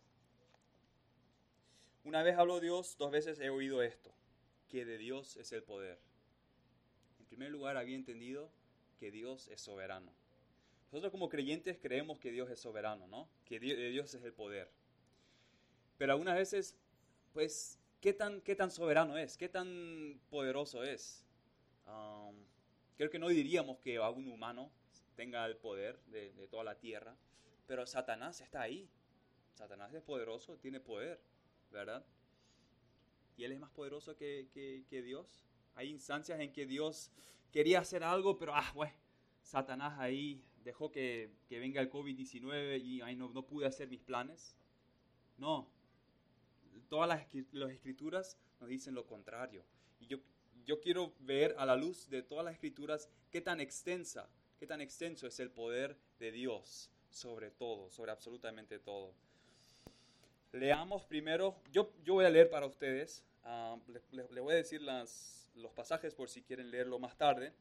Una 2.05 2.21
vez 2.21 2.37
habló 2.37 2.59
Dios, 2.59 2.95
dos 2.99 3.09
veces 3.09 3.39
he 3.39 3.49
oído 3.49 3.81
esto, 3.81 4.13
que 4.69 4.85
de 4.85 4.99
Dios 4.99 5.37
es 5.37 5.51
el 5.51 5.63
poder. 5.63 5.99
En 7.19 7.25
primer 7.25 7.49
lugar, 7.49 7.77
había 7.77 7.95
entendido 7.95 8.51
que 8.99 9.09
Dios 9.09 9.47
es 9.47 9.59
soberano. 9.59 10.13
Nosotros 10.91 11.11
como 11.11 11.29
creyentes 11.29 11.79
creemos 11.81 12.19
que 12.19 12.31
Dios 12.31 12.47
es 12.51 12.59
soberano, 12.59 13.07
¿no? 13.07 13.27
Que 13.43 13.59
de 13.59 13.89
Dios 13.89 14.13
es 14.13 14.23
el 14.23 14.33
poder. 14.33 14.69
Pero 15.97 16.13
algunas 16.13 16.35
veces, 16.35 16.77
pues, 17.33 17.79
¿qué 18.01 18.13
tan, 18.13 18.39
qué 18.41 18.55
tan 18.55 18.69
soberano 18.69 19.17
es? 19.17 19.35
¿Qué 19.35 19.49
tan 19.49 20.21
poderoso 20.29 20.83
es? 20.83 21.25
Um, 21.87 22.35
creo 22.97 23.09
que 23.09 23.17
no 23.17 23.29
diríamos 23.29 23.79
que 23.79 23.97
algún 23.97 24.27
humano 24.27 24.71
tenga 25.15 25.43
el 25.47 25.57
poder 25.57 25.99
de, 26.05 26.29
toda 26.51 26.63
la 26.63 26.77
tierra, 26.77 27.15
pero 27.65 27.87
Satanás 27.87 28.41
está 28.41 28.61
ahí. 28.61 28.87
Satanás 29.55 29.91
es 29.95 30.03
poderoso, 30.03 30.57
tiene 30.57 30.79
poder, 30.79 31.19
¿verdad? 31.75 32.05
Y 33.37 33.43
él 33.43 33.51
es 33.51 33.59
más 33.59 33.71
poderoso 33.71 34.15
que, 34.15 34.47
que 34.89 35.01
Dios. 35.01 35.45
Hay 35.75 35.89
instancias 35.89 36.39
en 36.39 36.51
que 36.53 36.65
Dios 36.65 37.11
quería 37.51 37.79
hacer 37.79 38.03
algo, 38.03 38.37
pero 38.37 38.55
ah, 38.55 38.71
bueno, 38.73 38.93
Satanás 39.41 39.99
ahí 39.99 40.41
dejó 40.63 40.91
que, 40.91 41.29
venga 41.49 41.81
el 41.81 41.89
COVID-19 41.89 42.81
y 42.81 43.01
ahí 43.01 43.15
no, 43.15 43.29
no, 43.29 43.45
pude 43.45 43.67
hacer 43.67 43.87
mis 43.87 44.01
planes. 44.01 44.55
No, 45.37 45.69
todas 46.89 47.07
las, 47.07 47.27
las, 47.51 47.71
escrituras 47.71 48.37
nos 48.59 48.69
dicen 48.69 48.95
lo 48.95 49.05
contrario. 49.05 49.63
Y 49.99 50.07
yo, 50.07 50.17
yo 50.65 50.79
quiero 50.79 51.13
ver 51.19 51.55
a 51.57 51.65
la 51.65 51.75
luz 51.75 52.09
de 52.09 52.23
todas 52.23 52.43
las 52.45 52.55
escrituras 52.55 53.09
qué 53.31 53.41
tan 53.41 53.59
extensa, 53.59 54.29
qué 54.57 54.65
tan 54.65 54.81
extenso 54.81 55.27
es 55.27 55.39
el 55.39 55.51
poder 55.51 55.97
de 56.19 56.31
Dios 56.31 56.89
sobre 57.15 57.51
todo, 57.51 57.89
sobre 57.89 58.11
absolutamente 58.11 58.79
todo. 58.79 59.13
Leamos 60.55 61.03
primero, 61.03 61.53
yo, 61.73 61.91
yo 62.05 62.13
voy 62.13 62.23
a 62.23 62.29
leer 62.29 62.49
para 62.49 62.65
ustedes, 62.65 63.25
uh, 63.43 63.77
le, 64.11 64.39
voy 64.39 64.53
a 64.53 64.57
decir 64.57 64.81
los 64.81 65.73
pasajes 65.73 66.13
por 66.13 66.29
si 66.29 66.41
quieren 66.43 66.71
leerlo 66.71 66.97
más 66.97 67.17
tarde. 67.17 67.51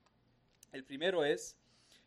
El 0.70 0.84
primero 0.84 1.24
es 1.24 1.58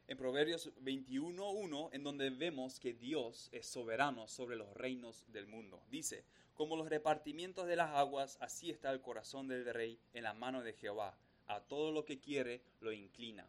en 0.07 0.17
Proverbios 0.17 0.71
21.1, 0.81 1.89
en 1.91 2.03
donde 2.03 2.29
vemos 2.29 2.79
que 2.79 2.93
Dios 2.93 3.49
es 3.51 3.67
soberano 3.67 4.29
sobre 4.29 4.55
los 4.55 4.73
reinos 4.75 5.25
del 5.27 5.45
mundo. 5.45 5.83
Dice, 5.91 6.23
como 6.53 6.77
los 6.77 6.87
repartimientos 6.87 7.67
de 7.67 7.75
las 7.75 7.93
aguas, 7.93 8.37
así 8.39 8.69
está 8.69 8.89
el 8.91 9.01
corazón 9.01 9.49
del 9.49 9.65
rey 9.65 9.99
en 10.13 10.23
la 10.23 10.33
mano 10.33 10.63
de 10.63 10.71
Jehová. 10.71 11.17
A 11.47 11.59
todo 11.59 11.91
lo 11.91 12.05
que 12.05 12.19
quiere 12.19 12.61
lo 12.79 12.93
inclina. 12.93 13.45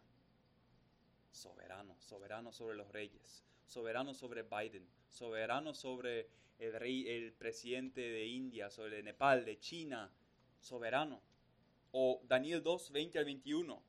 Soberano, 1.31 1.97
soberano 2.01 2.53
sobre 2.53 2.77
los 2.77 2.91
reyes, 2.93 3.45
soberano 3.67 4.15
sobre 4.15 4.43
Biden, 4.43 4.89
soberano 5.09 5.75
sobre 5.75 6.29
el 6.59 6.73
rey, 6.73 7.09
el 7.09 7.33
presidente 7.33 8.01
de 8.01 8.27
India, 8.27 8.71
sobre 8.71 9.03
Nepal, 9.03 9.45
de 9.45 9.59
China, 9.59 10.11
soberano. 10.61 11.23
O 11.93 12.21
Daniel 12.25 12.63
2, 12.63 12.91
20 12.91 13.19
al 13.19 13.25
21. 13.25 13.83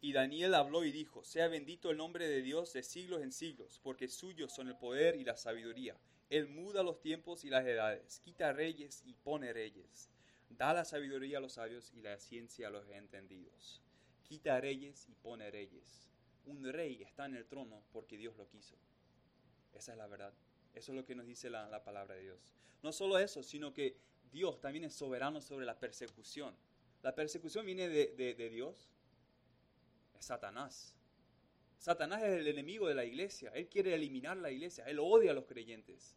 Y 0.00 0.12
Daniel 0.12 0.54
habló 0.54 0.84
y 0.84 0.90
dijo, 0.90 1.24
sea 1.24 1.48
bendito 1.48 1.90
el 1.90 1.96
nombre 1.96 2.26
de 2.26 2.42
Dios 2.42 2.72
de 2.72 2.82
siglos 2.82 3.22
en 3.22 3.30
siglos, 3.30 3.80
porque 3.82 4.08
suyos 4.08 4.52
son 4.52 4.68
el 4.68 4.76
poder 4.76 5.16
y 5.16 5.24
la 5.24 5.36
sabiduría. 5.36 5.96
Él 6.28 6.48
muda 6.48 6.82
los 6.82 7.00
tiempos 7.00 7.44
y 7.44 7.50
las 7.50 7.66
edades, 7.66 8.20
quita 8.24 8.52
reyes 8.52 9.02
y 9.04 9.14
pone 9.14 9.52
reyes. 9.52 10.10
Da 10.48 10.72
la 10.72 10.84
sabiduría 10.84 11.38
a 11.38 11.40
los 11.40 11.52
sabios 11.52 11.92
y 11.94 12.00
la 12.00 12.18
ciencia 12.18 12.68
a 12.68 12.70
los 12.70 12.88
entendidos. 12.88 13.80
Quita 14.24 14.60
reyes 14.60 15.06
y 15.08 15.14
pone 15.14 15.50
reyes. 15.50 16.11
Un 16.46 16.64
rey 16.72 17.02
está 17.02 17.26
en 17.26 17.36
el 17.36 17.46
trono 17.46 17.82
porque 17.92 18.16
Dios 18.16 18.36
lo 18.36 18.48
quiso. 18.48 18.74
Esa 19.74 19.92
es 19.92 19.98
la 19.98 20.06
verdad. 20.06 20.32
Eso 20.74 20.92
es 20.92 20.96
lo 20.96 21.04
que 21.04 21.14
nos 21.14 21.26
dice 21.26 21.50
la, 21.50 21.84
palabra 21.84 22.14
de 22.14 22.22
Dios. 22.22 22.54
No 22.82 22.92
solo 22.92 23.18
eso, 23.18 23.42
sino 23.42 23.72
que 23.72 23.96
Dios 24.32 24.60
también 24.60 24.84
es 24.84 24.94
soberano 24.94 25.40
sobre 25.40 25.66
la 25.66 25.78
persecución. 25.78 26.54
La 27.02 27.14
persecución 27.14 27.66
viene 27.66 27.88
de 27.88 28.50
Dios, 28.50 28.92
Satanás. 30.18 30.94
Satanás 31.78 32.22
es 32.22 32.38
el 32.38 32.46
enemigo 32.46 32.86
de 32.86 32.94
la 32.94 33.04
iglesia. 33.04 33.50
Él 33.54 33.68
quiere 33.68 33.92
eliminar 33.92 34.36
la 34.36 34.52
iglesia. 34.52 34.84
Él 34.84 35.00
odia 35.00 35.32
a 35.32 35.34
los 35.34 35.46
creyentes. 35.46 36.16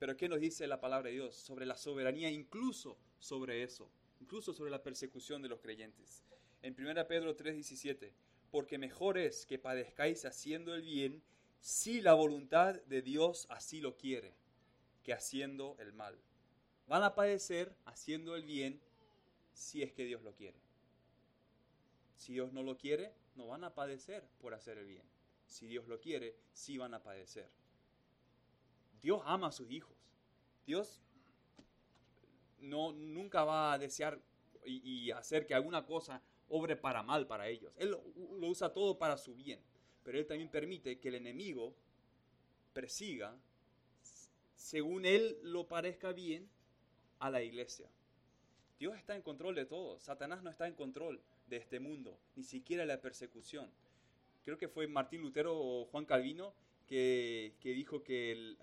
Pero 0.00 0.16
¿qué 0.16 0.28
nos 0.28 0.40
dice 0.40 0.66
la 0.66 0.80
palabra 0.80 1.10
de 1.10 1.14
Dios 1.14 1.36
sobre 1.36 1.64
la 1.64 1.76
soberanía, 1.76 2.28
incluso 2.28 2.98
sobre 3.20 3.62
eso? 3.62 3.88
Incluso 4.20 4.52
sobre 4.52 4.70
la 4.70 4.82
persecución 4.82 5.42
de 5.42 5.48
los 5.48 5.60
creyentes. 5.60 6.24
En 6.62 6.74
1 6.74 7.06
Pedro 7.06 7.36
3:17, 7.36 8.12
porque 8.50 8.78
mejor 8.78 9.18
es 9.18 9.46
que 9.46 9.58
padezcáis 9.58 10.24
haciendo 10.24 10.74
el 10.74 10.82
bien 10.82 11.22
si 11.60 12.00
la 12.00 12.14
voluntad 12.14 12.74
de 12.86 13.02
Dios 13.02 13.46
así 13.50 13.80
lo 13.80 13.96
quiere, 13.96 14.34
que 15.02 15.12
haciendo 15.12 15.76
el 15.78 15.92
mal. 15.92 16.18
Van 16.86 17.02
a 17.02 17.14
padecer 17.14 17.74
haciendo 17.84 18.34
el 18.34 18.44
bien 18.44 18.80
si 19.52 19.82
es 19.82 19.92
que 19.92 20.04
Dios 20.04 20.22
lo 20.22 20.34
quiere. 20.34 20.58
Si 22.16 22.32
Dios 22.32 22.52
no 22.52 22.62
lo 22.62 22.76
quiere, 22.76 23.12
no 23.36 23.46
van 23.46 23.64
a 23.64 23.74
padecer 23.74 24.24
por 24.40 24.54
hacer 24.54 24.78
el 24.78 24.86
bien. 24.86 25.04
Si 25.46 25.66
Dios 25.66 25.86
lo 25.86 26.00
quiere, 26.00 26.36
sí 26.52 26.78
van 26.78 26.94
a 26.94 27.02
padecer. 27.02 27.48
Dios 29.00 29.22
ama 29.24 29.48
a 29.48 29.52
sus 29.52 29.70
hijos. 29.70 29.96
Dios 30.66 31.00
no, 32.60 32.92
nunca 32.92 33.44
va 33.44 33.72
a 33.72 33.78
desear 33.78 34.20
y, 34.64 35.10
hacer 35.10 35.46
que 35.46 35.54
alguna 35.54 35.86
cosa 35.86 36.22
obre 36.50 36.76
para 36.76 37.02
mal 37.02 37.26
para 37.26 37.48
ellos. 37.48 37.72
Él 37.78 37.92
lo, 37.92 38.02
usa 38.46 38.72
todo 38.72 38.98
para 38.98 39.16
su 39.16 39.34
bien. 39.34 39.60
Pero 40.04 40.18
Él 40.18 40.26
también 40.26 40.50
permite 40.50 40.98
que 40.98 41.08
el 41.08 41.14
enemigo 41.14 41.74
persiga, 42.72 43.36
según 44.56 45.06
Él 45.06 45.38
lo 45.42 45.66
parezca 45.66 46.12
bien, 46.12 46.48
a 47.18 47.30
la 47.30 47.42
iglesia. 47.42 47.88
Dios 48.78 48.96
está 48.96 49.14
en 49.14 49.22
control 49.22 49.54
de 49.54 49.66
todo. 49.66 49.98
Satanás 50.00 50.42
no 50.42 50.50
está 50.50 50.66
en 50.66 50.74
control 50.74 51.20
de 51.46 51.56
este 51.56 51.80
mundo, 51.80 52.18
ni 52.34 52.44
siquiera 52.44 52.86
la 52.86 53.00
persecución. 53.00 53.70
Creo 54.44 54.56
que 54.56 54.68
fue 54.68 54.86
Martín 54.86 55.20
Lutero 55.20 55.54
o 55.54 55.84
Juan 55.86 56.06
Calvino 56.06 56.54
que, 56.86 57.52
dijo 57.62 58.02
que 58.02 58.32
el, 58.32 58.58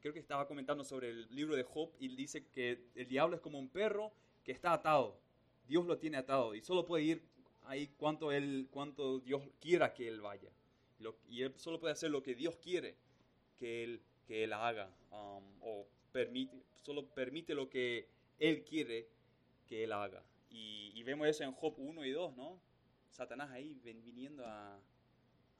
creo 0.00 0.12
que 0.12 0.20
estaba 0.20 0.46
comentando 0.46 0.84
sobre 0.84 1.10
el 1.10 1.34
libro 1.34 1.56
de 1.56 1.64
Job 1.64 1.90
y 1.98 2.14
dice 2.14 2.46
que 2.46 2.84
el 2.94 3.08
diablo 3.08 3.36
es 3.36 3.42
como 3.42 3.58
un 3.58 3.68
perro 3.68 4.12
que 4.44 4.52
está 4.52 4.72
atado. 4.72 5.18
Dios 5.70 5.86
lo 5.86 5.96
tiene 5.98 6.16
atado 6.16 6.56
y 6.56 6.60
solo 6.60 6.84
puede 6.84 7.04
ir 7.04 7.22
ahí 7.66 7.86
cuanto, 7.96 8.32
él, 8.32 8.66
cuanto 8.72 9.20
Dios 9.20 9.40
quiera 9.60 9.94
que 9.94 10.08
él 10.08 10.20
vaya. 10.20 10.50
y 11.28 11.42
él 11.42 11.54
solo 11.56 11.78
puede 11.78 11.92
hacer 11.92 12.10
lo 12.10 12.24
que 12.24 12.34
Dios 12.34 12.56
quiere 12.56 12.96
que 13.56 13.84
él, 13.84 14.02
que 14.26 14.42
él 14.42 14.52
haga 14.52 14.90
o 15.12 15.86
permite, 16.10 16.60
solo 16.82 17.06
permite 17.06 17.54
lo 17.54 17.70
que 17.70 18.08
él 18.40 18.64
quiere 18.64 19.06
que 19.68 19.84
él 19.84 19.92
haga. 19.92 20.24
Y, 20.50 21.00
vemos 21.04 21.28
eso 21.28 21.44
en 21.44 21.52
Job 21.52 21.74
1 21.78 22.04
y 22.04 22.10
2, 22.10 22.36
¿no? 22.36 22.60
Satanás 23.12 23.50
ahí 23.50 23.74
viniendo 23.84 24.44
a, 24.44 24.78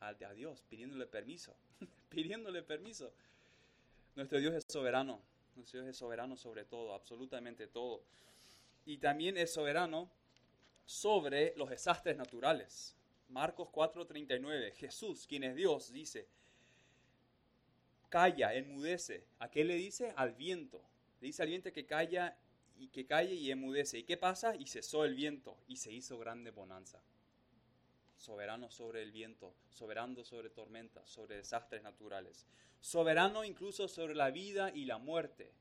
a, 0.01 0.15
Dios, 0.35 0.63
pidiéndole 0.69 1.07
permiso, 1.07 1.55
pidiéndole 2.09 2.63
permiso. 2.63 3.13
Nuestro 4.17 4.41
Dios 4.41 4.55
es 4.55 4.65
soberano, 4.69 5.21
nuestro 5.55 5.81
Dios 5.81 5.91
es 5.91 5.97
soberano 5.97 6.37
sobre 6.37 6.65
todo, 6.65 6.95
absolutamente 6.95 7.69
todo. 7.69 8.03
Y 8.91 8.99
también 8.99 9.37
es 9.37 9.53
soberano 9.53 10.11
sobre 10.85 11.55
los 11.55 11.71
desastres 11.71 12.17
naturales. 12.17 12.97
Marcos 13.29 13.69
4:39, 13.69 14.73
Jesús, 14.73 15.29
quien 15.29 15.45
es 15.45 15.55
Dios, 15.55 15.93
dice, 15.93 16.27
calla, 18.09 18.53
enmudece. 18.53 19.23
¿A 19.39 19.49
qué 19.49 19.63
le 19.63 19.77
dice? 19.77 20.13
Al 20.17 20.33
viento. 20.33 20.83
Le 21.21 21.29
dice 21.29 21.41
al 21.43 21.51
viento 21.51 21.73
que 21.73 21.87
calla 21.87 22.37
y 22.81 22.89
que 22.89 23.07
calle 23.07 23.35
y 23.35 23.53
emudece. 23.53 24.01
¿Y 24.01 24.03
qué 24.03 24.17
pasa? 24.17 24.57
Y 24.57 24.67
cesó 24.67 25.05
el 25.05 25.15
viento 25.15 25.57
y 25.69 25.77
se 25.77 25.93
hizo 25.93 26.19
grande 26.19 26.51
bonanza. 26.51 27.01
Soberano 28.17 28.73
sobre 28.73 29.05
el 29.05 29.13
viento, 29.13 29.55
soberano 29.71 30.25
sobre 30.25 30.51
tormentas, 30.51 31.09
sobre 31.09 31.37
desastres 31.37 31.85
naturales. 31.85 32.45
Soberano 32.81 33.45
incluso 33.45 33.87
sobre 33.87 34.17
la 34.17 34.33
vida 34.33 34.73
y 34.75 34.85
la 34.85 34.99
muerte. 34.99 35.53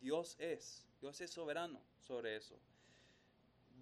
Dios 0.00 0.34
es, 0.40 0.84
Dios 1.00 1.20
es 1.20 1.30
soberano 1.30 1.80
sobre 2.00 2.34
eso. 2.34 2.58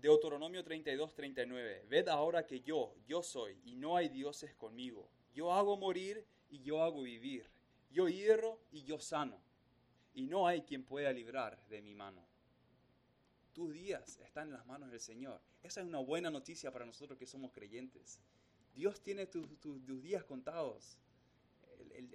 Deuteronomio 0.01 0.65
32, 0.65 1.15
39. 1.15 1.85
Ved 1.89 2.09
ahora 2.09 2.47
que 2.47 2.61
yo, 2.61 2.95
yo 3.07 3.23
soy, 3.23 3.61
y 3.65 3.75
no 3.75 3.97
hay 3.97 4.09
dioses 4.09 4.55
conmigo. 4.55 5.09
Yo 5.35 5.53
hago 5.53 5.77
morir 5.77 6.25
y 6.49 6.61
yo 6.61 6.83
hago 6.83 7.03
vivir. 7.03 7.49
Yo 7.91 8.09
hierro 8.09 8.61
y 8.71 8.83
yo 8.83 8.99
sano. 8.99 9.41
Y 10.15 10.27
no 10.27 10.47
hay 10.47 10.63
quien 10.63 10.85
pueda 10.85 11.13
librar 11.13 11.59
de 11.69 11.83
mi 11.83 11.95
mano 11.95 12.31
tus 13.53 13.73
días 13.73 14.19
están 14.21 14.49
en 14.49 14.55
las 14.55 14.67
manos 14.67 14.91
del 14.91 15.01
Señor. 15.01 15.41
Esa 15.63 15.81
es 15.81 15.87
una 15.87 15.99
buena 15.99 16.31
noticia 16.31 16.73
para 16.73 16.87
nosotros 16.87 17.19
que 17.19 17.27
somos 17.27 17.53
creyentes. 17.53 18.21
Dios 18.75 19.03
tiene 19.03 19.27
tus, 19.27 20.03
días 20.03 20.25
contados. 20.25 20.99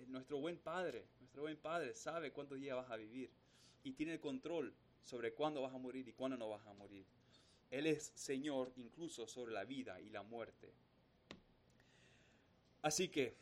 nuestro 0.07 0.39
buen 0.39 0.57
Padre, 0.57 1.05
nuestro 1.19 1.43
buen 1.43 1.57
Padre 1.57 1.93
sabe 1.93 2.31
cuántos 2.31 2.59
días 2.59 2.75
vas 2.75 2.89
a 2.89 2.95
vivir 2.95 3.29
y 3.83 3.91
tiene 3.93 4.13
el 4.13 4.19
control 4.19 4.73
sobre 5.03 5.33
cuándo 5.33 5.61
vas 5.61 5.73
a 5.73 5.77
morir 5.77 6.07
y 6.07 6.13
cuándo 6.13 6.37
no 6.37 6.49
vas 6.49 6.65
a 6.65 6.73
morir. 6.73 7.05
Él 7.77 7.88
es 7.88 8.11
Señor 8.15 8.71
incluso 8.77 9.27
sobre 9.27 9.53
la 9.53 9.63
vida 9.63 9.99
y 10.01 10.09
la 10.09 10.23
muerte. 10.23 10.71
Así 12.81 13.09
que, 13.09 13.35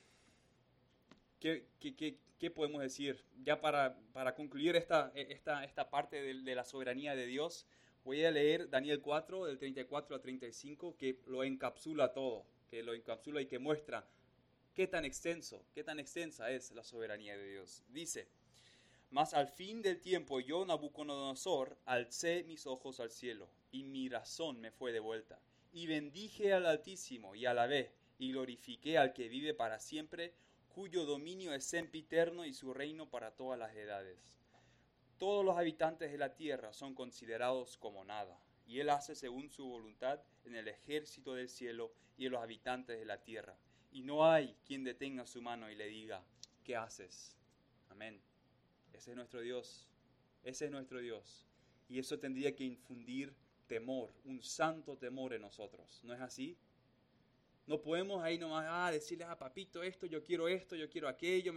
¿qué, 1.40 2.52
podemos 2.54 2.82
decir? 2.82 3.24
Ya 3.44 3.60
para, 3.62 3.98
para 4.14 4.36
concluir 4.36 4.76
esta, 4.76 5.12
esta, 5.16 5.64
esta 5.64 5.90
parte 5.90 6.22
de 6.22 6.56
la 6.56 6.64
soberanía 6.66 7.16
de 7.16 7.26
Dios, 7.26 7.66
Voy 8.04 8.26
a 8.26 8.32
leer 8.32 8.70
Daniel 8.70 9.00
4, 9.00 9.46
del 9.46 9.58
34 9.58 10.16
al 10.16 10.22
35, 10.22 10.98
que 10.98 11.20
lo 11.26 11.42
encapsula 11.42 12.12
todo, 12.12 12.46
que 12.70 12.84
lo 12.84 12.94
encapsula 12.94 13.42
y 13.42 13.46
que 13.46 13.60
muestra 13.60 14.06
qué 14.74 14.88
tan 14.88 15.06
extenso, 15.06 15.66
qué 15.74 15.86
tan 15.86 16.02
extensa 16.02 16.52
es 16.52 16.72
la 16.72 16.84
soberanía 16.84 17.38
de 17.38 17.48
Dios. 17.52 17.82
Dice, 17.88 18.28
mas 19.14 19.34
al 19.34 19.48
fin 19.48 19.82
del 19.82 20.02
tiempo 20.02 20.42
yo, 20.42 20.66
Nabucodonosor, 20.66 21.78
alcé 21.86 22.44
mis 22.44 22.68
ojos 22.68 23.00
al 23.00 23.12
cielo, 23.12 23.48
y 23.72 23.86
mi 23.86 24.10
razón 24.10 24.60
me 24.60 24.72
fue 24.72 24.92
de 24.92 25.00
vuelta, 25.00 25.40
y 25.72 25.88
bendije 25.88 26.52
al 26.52 26.66
Altísimo, 26.66 27.34
y 27.34 27.46
alabé, 27.46 27.94
y 28.20 28.34
glorifiqué 28.34 28.98
al 28.98 29.14
que 29.14 29.30
vive 29.30 29.54
para 29.54 29.80
siempre, 29.80 30.34
cuyo 30.68 31.06
dominio 31.06 31.54
es 31.54 31.64
sempiterno 31.64 32.46
y 32.46 32.54
su 32.54 32.74
reino 32.74 33.10
para 33.10 33.32
todas 33.32 33.58
las 33.58 33.74
edades 33.74 34.44
todos 35.24 35.46
los 35.46 35.58
habitantes 35.58 36.12
de 36.12 36.18
la 36.18 36.36
tierra 36.36 36.74
son 36.74 36.94
considerados 36.94 37.78
como 37.78 38.04
nada, 38.04 38.38
y 38.68 38.82
Él 38.82 38.90
hace 38.90 39.16
según 39.16 39.50
su 39.50 39.66
voluntad 39.66 40.20
en 40.44 40.54
el 40.54 40.68
ejército 40.68 41.34
del 41.34 41.48
cielo 41.48 41.94
y 42.18 42.26
en 42.26 42.34
los 42.34 42.44
habitantes 42.44 43.00
de 43.00 43.06
la 43.06 43.22
tierra. 43.22 43.56
Y 43.94 44.02
no 44.02 44.30
hay 44.30 44.54
quien 44.66 44.84
detenga 44.84 45.26
su 45.26 45.42
mano 45.42 45.72
y 45.72 45.76
le 45.76 45.88
diga, 45.88 46.22
¿qué 46.66 46.76
haces? 46.76 47.38
Amén. 47.90 48.22
Ese 48.94 49.12
es 49.12 49.18
nuestro 49.18 49.42
Dios. 49.42 49.88
Ese 50.44 50.66
es 50.66 50.72
nuestro 50.72 51.00
Dios. 51.00 51.46
Y 51.90 52.00
eso 52.00 52.20
tendría 52.20 52.56
que 52.56 52.64
infundir 52.64 53.34
temor, 53.68 54.12
un 54.26 54.42
santo 54.42 54.98
temor 54.98 55.34
en 55.34 55.42
nosotros. 55.42 56.02
¿No 56.04 56.14
es 56.14 56.22
así? 56.22 56.58
No 57.66 57.82
podemos 57.82 58.22
ahí 58.24 58.38
nomás 58.38 58.66
ah, 58.68 58.92
decirle 58.92 59.24
a 59.24 59.32
ah, 59.32 59.38
papito 59.38 59.84
esto, 59.84 60.06
yo 60.06 60.22
quiero 60.24 60.48
esto, 60.48 60.76
yo 60.76 60.90
quiero 60.90 61.08
aquello. 61.08 61.54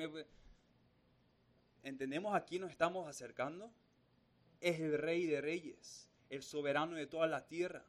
¿Entendemos 1.83 2.35
a 2.35 2.45
quién 2.45 2.63
nos 2.63 2.71
estamos 2.71 3.09
acercando? 3.09 3.73
Es 4.61 4.81
el 4.81 4.99
Rey 4.99 5.27
de 5.27 5.41
Reyes, 5.41 6.09
el 6.31 6.43
soberano 6.43 6.97
de 6.97 7.07
toda 7.07 7.27
la 7.27 7.47
tierra. 7.47 7.85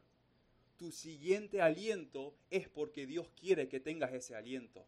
Tu 0.77 0.91
siguiente 0.91 1.61
aliento 1.61 2.35
es 2.49 2.69
porque 2.69 3.05
Dios 3.05 3.29
quiere 3.39 3.67
que 3.67 3.79
tengas 3.79 4.13
ese 4.13 4.35
aliento. 4.35 4.85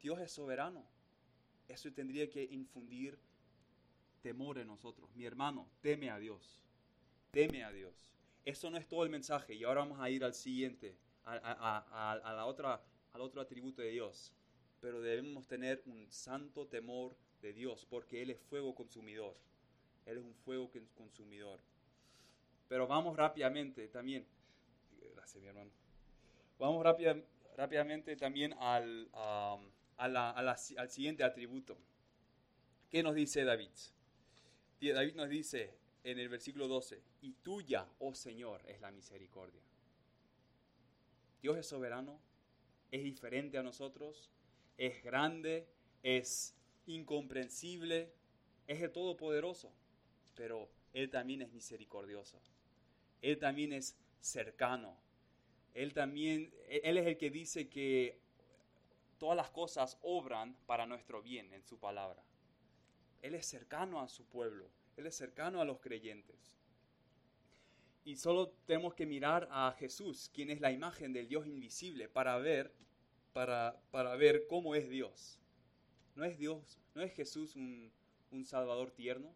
Dios 0.00 0.20
es 0.20 0.30
soberano. 0.30 0.84
Eso 1.68 1.92
tendría 1.92 2.28
que 2.28 2.42
infundir 2.44 3.18
temor 4.22 4.58
en 4.58 4.66
nosotros. 4.68 5.10
Mi 5.14 5.24
hermano, 5.24 5.68
teme 5.80 6.10
a 6.10 6.18
Dios. 6.18 6.60
Teme 7.30 7.64
a 7.64 7.72
Dios. 7.72 8.12
Eso 8.44 8.70
no 8.70 8.78
es 8.78 8.86
todo 8.88 9.04
el 9.04 9.10
mensaje. 9.10 9.54
Y 9.54 9.64
ahora 9.64 9.80
vamos 9.80 10.00
a 10.00 10.10
ir 10.10 10.24
al 10.24 10.34
siguiente, 10.34 10.96
a, 11.24 12.24
la 12.34 12.46
otra, 12.46 12.82
al 13.12 13.20
otro 13.20 13.40
atributo 13.40 13.82
de 13.82 13.90
Dios, 13.90 14.32
pero 14.80 15.00
debemos 15.00 15.46
tener 15.46 15.82
un 15.86 16.10
santo 16.10 16.66
temor 16.66 17.14
de 17.40 17.52
Dios, 17.52 17.86
porque 17.88 18.22
Él 18.22 18.30
es 18.30 18.40
fuego 18.40 18.74
consumidor. 18.74 19.36
Él 20.06 20.18
es 20.18 20.24
un 20.24 20.34
fuego 20.34 20.70
consumidor. 20.94 21.60
Pero 22.68 22.86
vamos 22.86 23.16
rápidamente 23.16 23.86
también. 23.88 24.26
Gracias, 25.14 25.42
mi 25.42 25.48
hermano. 25.48 25.70
Vamos 26.58 26.84
rápidamente 27.56 28.16
también 28.16 28.54
al, 28.54 29.08
al 29.96 30.90
siguiente 30.90 31.24
atributo. 31.24 31.76
¿Qué 32.90 33.02
nos 33.02 33.14
dice 33.14 33.44
David? 33.44 33.70
David 34.80 35.14
nos 35.14 35.28
dice 35.28 35.74
en 36.04 36.18
el 36.18 36.28
versículo 36.28 36.66
12, 36.66 37.00
y 37.20 37.32
tuya, 37.34 37.86
oh 38.00 38.14
Señor, 38.14 38.62
es 38.66 38.80
la 38.80 38.90
misericordia. 38.90 39.62
Dios 41.40 41.56
es 41.56 41.66
soberano, 41.66 42.20
es 42.90 43.04
diferente 43.04 43.58
a 43.58 43.62
nosotros, 43.62 44.30
es 44.76 45.02
grande, 45.04 45.68
es 46.02 46.54
incomprensible, 46.86 48.12
es 48.66 48.82
el 48.82 48.90
Todopoderoso, 48.90 49.72
pero 50.34 50.68
Él 50.92 51.10
también 51.10 51.42
es 51.42 51.52
misericordioso. 51.52 52.40
Él 53.20 53.38
también 53.38 53.72
es 53.72 53.96
cercano. 54.20 54.96
Él 55.74 55.94
también, 55.94 56.52
Él 56.68 56.98
es 56.98 57.06
el 57.06 57.16
que 57.16 57.30
dice 57.30 57.68
que 57.68 58.18
todas 59.22 59.36
las 59.36 59.50
cosas 59.50 59.98
obran 60.02 60.56
para 60.66 60.84
nuestro 60.84 61.22
bien 61.22 61.52
en 61.52 61.62
su 61.62 61.78
palabra. 61.78 62.24
Él 63.20 63.36
es 63.36 63.46
cercano 63.46 64.00
a 64.00 64.08
su 64.08 64.24
pueblo, 64.24 64.68
Él 64.96 65.06
es 65.06 65.14
cercano 65.14 65.60
a 65.60 65.64
los 65.64 65.78
creyentes. 65.78 66.56
Y 68.04 68.16
solo 68.16 68.48
tenemos 68.66 68.94
que 68.94 69.06
mirar 69.06 69.46
a 69.52 69.76
Jesús, 69.78 70.28
quien 70.34 70.50
es 70.50 70.60
la 70.60 70.72
imagen 70.72 71.12
del 71.12 71.28
Dios 71.28 71.46
invisible, 71.46 72.08
para 72.08 72.36
ver, 72.38 72.72
para, 73.32 73.80
para 73.92 74.16
ver 74.16 74.48
cómo 74.48 74.74
es 74.74 74.88
Dios. 74.88 75.38
¿No 76.16 76.24
es 76.24 76.36
Dios, 76.36 76.80
no 76.96 77.02
es 77.02 77.12
Jesús 77.12 77.54
un, 77.54 77.92
un 78.32 78.44
Salvador 78.44 78.90
tierno? 78.90 79.32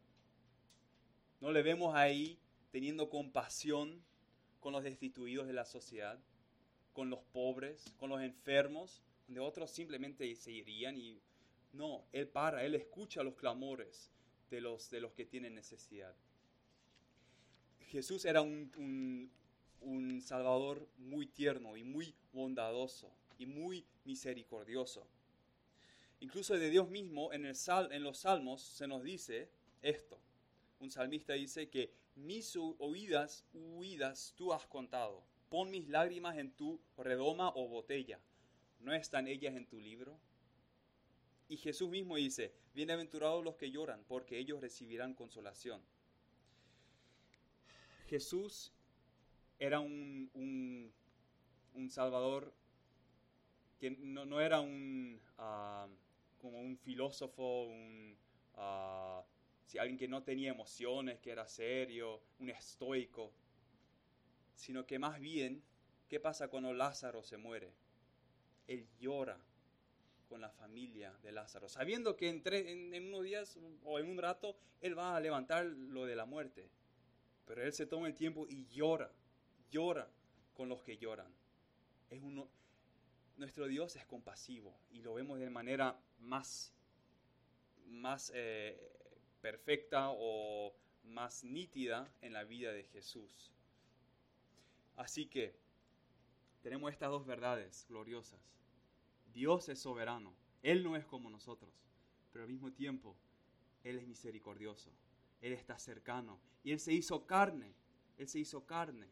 ¿No 1.40 1.52
le 1.52 1.62
vemos 1.62 1.94
ahí 1.94 2.40
teniendo 2.72 3.08
compasión 3.08 4.02
con 4.58 4.72
los 4.72 4.82
destituidos 4.82 5.46
de 5.46 5.52
la 5.52 5.64
sociedad, 5.64 6.18
con 6.92 7.08
los 7.08 7.20
pobres, 7.32 7.94
con 8.00 8.10
los 8.10 8.20
enfermos, 8.20 9.00
donde 9.26 9.40
otros 9.40 9.70
simplemente 9.70 10.34
se 10.36 10.52
irían 10.52 10.96
y 10.96 11.20
no, 11.72 12.04
Él 12.12 12.28
para, 12.28 12.64
Él 12.64 12.74
escucha 12.74 13.22
los 13.22 13.34
clamores 13.34 14.10
de 14.50 14.60
los, 14.60 14.90
de 14.90 15.00
los 15.00 15.12
que 15.12 15.26
tienen 15.26 15.54
necesidad. 15.54 16.14
Jesús 17.88 18.24
era 18.24 18.42
un, 18.42 19.30
Salvador 20.22 20.88
muy 20.98 21.26
tierno 21.26 21.76
y 21.76 21.84
muy 21.84 22.14
bondadoso 22.32 23.12
y 23.38 23.46
muy 23.46 23.86
misericordioso. 24.04 25.06
Incluso 26.20 26.54
de 26.54 26.70
Dios 26.70 26.88
mismo 26.88 27.32
en, 27.32 27.44
el 27.44 27.54
sal, 27.54 27.92
en 27.92 28.02
los 28.02 28.18
salmos 28.18 28.62
se 28.62 28.88
nos 28.88 29.02
dice 29.04 29.48
esto. 29.82 30.18
Un 30.80 30.90
salmista 30.90 31.34
dice 31.34 31.68
que 31.68 31.92
mis 32.16 32.56
oídas, 32.56 33.44
huidas 33.52 34.34
tú 34.36 34.52
has 34.52 34.66
contado. 34.66 35.22
Pon 35.48 35.70
mis 35.70 35.88
lágrimas 35.88 36.36
en 36.38 36.50
tu 36.50 36.80
redoma 36.96 37.52
o 37.54 37.68
botella. 37.68 38.18
¿No 38.86 38.94
están 38.94 39.26
ellas 39.26 39.56
en 39.56 39.66
tu 39.66 39.80
libro? 39.80 40.16
Y 41.48 41.56
Jesús 41.56 41.90
mismo 41.90 42.14
dice, 42.14 42.52
bienaventurados 42.72 43.42
los 43.42 43.56
que 43.56 43.72
lloran, 43.72 44.04
porque 44.06 44.38
ellos 44.38 44.60
recibirán 44.60 45.12
consolación. 45.12 45.82
Jesús 48.06 48.72
era 49.58 49.80
un, 49.80 50.30
un, 51.74 51.90
salvador 51.90 52.54
que 53.80 53.90
no, 53.90 54.40
era 54.40 54.60
un, 54.60 55.20
ah, 55.38 55.88
como 56.38 56.60
un 56.60 56.78
filósofo, 56.78 57.64
un, 57.64 58.16
uh, 58.54 59.20
si 59.64 59.78
alguien 59.78 59.98
que 59.98 60.06
no 60.06 60.22
tenía 60.22 60.52
emociones, 60.52 61.18
que 61.18 61.32
era 61.32 61.48
serio, 61.48 62.22
un 62.38 62.50
estoico, 62.50 63.32
sino 64.54 64.86
que 64.86 65.00
más 65.00 65.18
bien, 65.18 65.60
¿qué 66.08 66.20
pasa 66.20 66.46
cuando 66.46 66.72
Lázaro 66.72 67.24
se 67.24 67.36
muere? 67.36 67.74
Él 68.66 68.86
llora 68.98 69.38
con 70.28 70.40
la 70.40 70.50
familia 70.50 71.16
de 71.22 71.32
Lázaro, 71.32 71.68
sabiendo 71.68 72.16
que 72.16 72.28
en, 72.28 72.42
en, 72.94 73.08
unos 73.08 73.24
días 73.24 73.58
o 73.84 73.98
en 73.98 74.08
un 74.08 74.18
rato 74.18 74.56
Él 74.80 74.98
va 74.98 75.16
a 75.16 75.20
levantar 75.20 75.64
lo 75.66 76.04
de 76.04 76.16
la 76.16 76.26
muerte. 76.26 76.68
Pero 77.46 77.62
Él 77.62 77.72
se 77.72 77.86
toma 77.86 78.08
el 78.08 78.14
tiempo 78.14 78.46
y 78.48 78.66
llora, 78.66 79.10
llora 79.70 80.08
con 80.54 80.68
los 80.68 80.82
que 80.82 80.98
lloran. 80.98 81.32
Es 82.10 82.20
uno, 82.20 82.48
nuestro 83.36 83.68
Dios 83.68 83.94
es 83.96 84.04
compasivo 84.06 84.76
y 84.90 85.02
lo 85.02 85.14
vemos 85.14 85.38
de 85.38 85.50
manera 85.50 85.98
más, 86.18 86.72
más 87.86 88.32
eh, 88.34 88.92
perfecta 89.40 90.08
o 90.10 90.74
más 91.04 91.44
nítida 91.44 92.10
en 92.20 92.32
la 92.32 92.44
vida 92.44 92.72
de 92.72 92.84
Jesús. 92.84 93.52
Así 94.96 95.26
que 95.26 95.54
tenemos 96.66 96.90
estas 96.90 97.10
dos 97.10 97.24
verdades 97.24 97.86
gloriosas. 97.88 98.40
Dios 99.32 99.68
es 99.68 99.78
soberano, 99.78 100.34
Él 100.64 100.82
no 100.82 100.96
es 100.96 101.06
como 101.06 101.30
nosotros, 101.30 101.70
pero 102.32 102.42
al 102.42 102.50
mismo 102.50 102.72
tiempo 102.72 103.16
Él 103.84 103.98
es 103.98 104.08
misericordioso, 104.08 104.90
Él 105.40 105.52
está 105.52 105.78
cercano 105.78 106.40
y 106.64 106.72
Él 106.72 106.80
se 106.80 106.92
hizo 106.92 107.24
carne, 107.24 107.72
Él 108.18 108.26
se 108.26 108.40
hizo 108.40 108.66
carne 108.66 109.06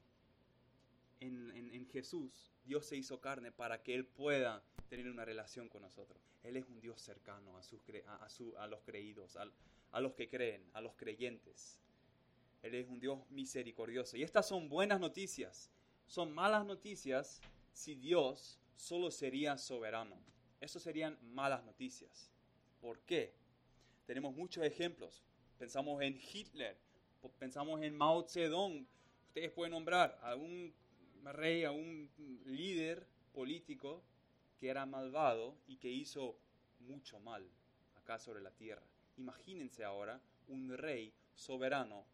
en, 1.20 1.86
Jesús. 1.92 2.50
Dios 2.64 2.86
se 2.86 2.96
hizo 2.96 3.20
carne 3.20 3.52
para 3.52 3.84
que 3.84 3.94
Él 3.94 4.04
pueda 4.04 4.64
tener 4.88 5.08
una 5.08 5.24
relación 5.24 5.68
con 5.68 5.82
nosotros. 5.82 6.20
Él 6.42 6.56
es 6.56 6.66
un 6.66 6.80
Dios 6.80 7.00
cercano 7.00 7.56
a, 7.56 7.62
sus, 7.62 8.56
a, 8.56 8.66
los 8.66 8.80
creídos, 8.80 9.36
a 9.36 10.00
los 10.00 10.14
que 10.14 10.28
creen, 10.28 10.68
a 10.72 10.80
los 10.80 10.96
creyentes. 10.96 11.78
Él 12.64 12.74
es 12.74 12.88
un 12.88 12.98
Dios 12.98 13.20
misericordioso. 13.30 14.16
Y 14.16 14.24
estas 14.24 14.48
son 14.48 14.68
buenas 14.68 14.98
noticias. 14.98 15.70
Son 16.06 16.32
malas 16.32 16.64
noticias 16.64 17.40
si 17.72 17.94
Dios 17.94 18.58
solo 18.76 19.10
sería 19.10 19.58
soberano. 19.58 20.16
Eso 20.60 20.78
serían 20.78 21.18
malas 21.34 21.64
noticias. 21.64 22.30
¿Por 22.80 23.00
qué? 23.00 23.34
Tenemos 24.06 24.34
muchos 24.34 24.64
ejemplos. 24.64 25.22
Pensamos 25.58 26.02
en 26.02 26.20
Hitler, 26.20 26.76
pensamos 27.38 27.82
en 27.82 27.96
Mao 27.96 28.22
Zedong. 28.28 28.86
Ustedes 29.28 29.50
pueden 29.50 29.72
nombrar 29.72 30.18
a 30.22 30.34
un 30.34 30.72
rey, 31.24 31.64
a 31.64 31.72
un 31.72 32.10
líder 32.44 33.06
político 33.32 34.02
que 34.60 34.68
era 34.68 34.86
malvado 34.86 35.56
y 35.66 35.76
que 35.76 35.90
hizo 35.90 36.36
mucho 36.80 37.18
mal 37.20 37.48
acá 37.96 38.18
sobre 38.18 38.42
la 38.42 38.50
tierra. 38.50 38.82
Imagínense 39.16 39.84
ahora 39.84 40.20
un 40.48 40.76
rey 40.76 41.12
soberano 41.34 42.04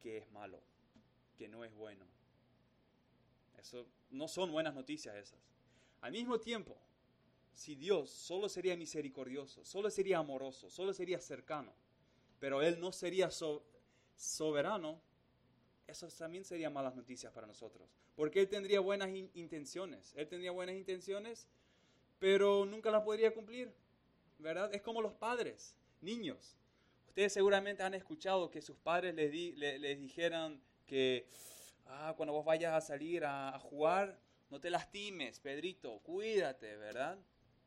que 0.00 0.18
es 0.18 0.30
malo, 0.32 0.60
que 1.38 1.48
no 1.48 1.64
es 1.64 1.74
bueno. 1.74 2.04
Eso 3.58 3.86
no 4.10 4.28
son 4.28 4.52
buenas 4.52 4.74
noticias 4.74 5.14
esas. 5.16 5.38
Al 6.00 6.12
mismo 6.12 6.40
tiempo, 6.40 6.76
si 7.54 7.74
Dios 7.74 8.10
solo 8.10 8.48
sería 8.48 8.76
misericordioso, 8.76 9.64
solo 9.64 9.90
sería 9.90 10.18
amoroso, 10.18 10.70
solo 10.70 10.92
sería 10.92 11.20
cercano, 11.20 11.72
pero 12.40 12.62
Él 12.62 12.80
no 12.80 12.92
sería 12.92 13.30
soberano, 14.16 15.00
eso 15.86 16.08
también 16.08 16.44
sería 16.44 16.70
malas 16.70 16.94
noticias 16.94 17.32
para 17.32 17.46
nosotros. 17.46 17.88
Porque 18.16 18.40
Él 18.40 18.48
tendría 18.48 18.80
buenas 18.80 19.10
intenciones. 19.34 20.12
Él 20.16 20.28
tendría 20.28 20.50
buenas 20.50 20.76
intenciones, 20.76 21.46
pero 22.18 22.64
nunca 22.66 22.90
las 22.90 23.02
podría 23.02 23.32
cumplir. 23.32 23.72
¿Verdad? 24.38 24.74
Es 24.74 24.82
como 24.82 25.00
los 25.00 25.12
padres, 25.12 25.76
niños. 26.00 26.56
Ustedes 27.08 27.32
seguramente 27.32 27.82
han 27.82 27.94
escuchado 27.94 28.50
que 28.50 28.60
sus 28.60 28.76
padres 28.76 29.14
les, 29.14 29.32
les 29.56 30.00
dijeran 30.00 30.60
que 30.86 31.28
ah, 31.86 32.14
cuando 32.16 32.32
vos 32.32 32.44
vayas 32.44 32.72
a 32.74 32.80
salir 32.80 33.24
a, 33.24 33.58
jugar, 33.58 34.18
no 34.50 34.60
te 34.60 34.70
lastimes, 34.70 35.40
Pedrito, 35.40 35.98
cuídate, 36.00 36.76
¿verdad? 36.76 37.18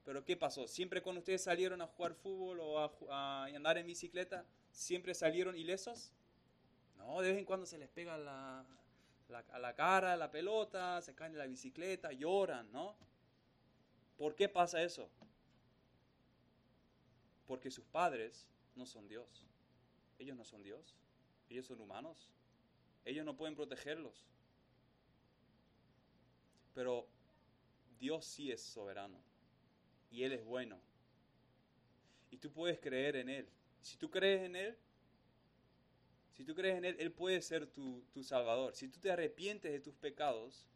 Pero 0.03 0.23
¿qué 0.23 0.37
pasó? 0.37 0.67
Siempre 0.67 1.01
cuando 1.01 1.19
ustedes 1.19 1.43
salieron 1.43 1.81
a 1.81 1.87
jugar 1.87 2.13
fútbol 2.13 2.59
o 2.61 2.79
a, 3.11 3.45
andar 3.45 3.77
en 3.77 3.87
bicicleta, 3.87 4.45
¿siempre 4.71 5.13
salieron 5.13 5.57
ilesos? 5.57 6.11
No, 6.97 7.21
de 7.21 7.29
vez 7.29 7.37
en 7.39 7.45
cuando 7.45 7.65
se 7.65 7.77
les 7.77 7.89
pega 7.89 8.17
la, 8.17 8.65
a 9.51 9.59
la 9.59 9.75
cara 9.75 10.15
la 10.15 10.31
pelota, 10.31 11.01
se 11.01 11.15
caen 11.15 11.33
de 11.33 11.39
la 11.39 11.47
bicicleta, 11.47 12.11
lloran, 12.11 12.71
¿no? 12.71 12.95
¿Por 14.17 14.35
qué 14.35 14.47
pasa 14.47 14.81
eso? 14.81 15.09
Porque 17.47 17.69
sus 17.69 17.85
padres 17.85 18.47
no 18.75 18.85
son 18.85 19.07
Dios. 19.07 19.45
Ellos 20.19 20.37
no 20.37 20.45
son 20.45 20.63
Dios. 20.63 20.95
Ellos 21.49 21.65
son 21.65 21.81
humanos. 21.81 22.29
Ellos 23.05 23.25
no 23.25 23.37
pueden 23.37 23.55
protegerlos. 23.55 24.25
Pero 26.73 27.07
Dios 27.99 28.25
sí 28.25 28.51
es 28.51 28.61
soberano. 28.61 29.19
Y 30.11 30.23
Él 30.23 30.33
es 30.33 30.43
bueno. 30.43 30.79
Y 32.31 32.37
tú 32.37 32.51
puedes 32.51 32.79
creer 32.79 33.15
en 33.15 33.29
Él. 33.29 33.47
Si 33.81 33.97
tú 33.97 34.09
crees 34.09 34.41
en 34.41 34.55
Él, 34.55 34.77
si 36.33 36.43
tú 36.43 36.53
crees 36.53 36.77
en 36.77 36.85
Él, 36.85 36.95
Él 36.99 37.11
puede 37.11 37.41
ser 37.41 37.67
tu, 37.67 38.03
tu 38.11 38.23
Salvador. 38.23 38.75
Si 38.75 38.89
tú 38.89 38.99
te 38.99 39.11
arrepientes 39.11 39.71
de 39.71 39.79
tus 39.79 39.95
pecados, 39.95 40.67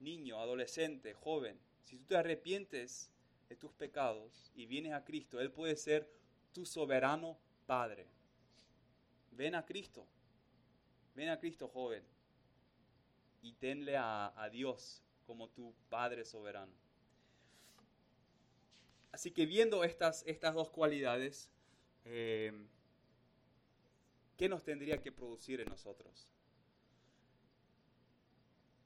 niño, 0.00 0.40
adolescente, 0.40 1.12
joven, 1.12 1.58
si 1.84 1.98
tú 1.98 2.04
te 2.04 2.16
arrepientes 2.16 3.10
de 3.48 3.56
tus 3.56 3.72
pecados 3.72 4.52
y 4.54 4.66
vienes 4.66 4.92
a 4.92 5.04
Cristo, 5.04 5.40
Él 5.40 5.50
puede 5.50 5.76
ser 5.76 6.08
tu 6.52 6.64
soberano 6.64 7.38
Padre. 7.66 8.06
Ven 9.32 9.54
a 9.54 9.66
Cristo. 9.66 10.06
Ven 11.18 11.30
a 11.30 11.40
Cristo, 11.40 11.66
joven. 11.66 12.04
Y 13.42 13.52
tenle 13.54 13.96
a, 13.96 14.48
Dios 14.52 15.02
como 15.26 15.48
tu 15.48 15.74
Padre 15.88 16.24
soberano. 16.24 16.72
Así 19.10 19.32
que 19.32 19.44
viendo 19.44 19.82
estas, 19.82 20.22
estas 20.28 20.54
dos 20.54 20.70
cualidades, 20.70 21.50
eh, 22.04 22.52
¿qué 24.36 24.48
nos 24.48 24.62
tendría 24.62 25.02
que 25.02 25.10
producir 25.10 25.60
en 25.60 25.68
nosotros? 25.68 26.28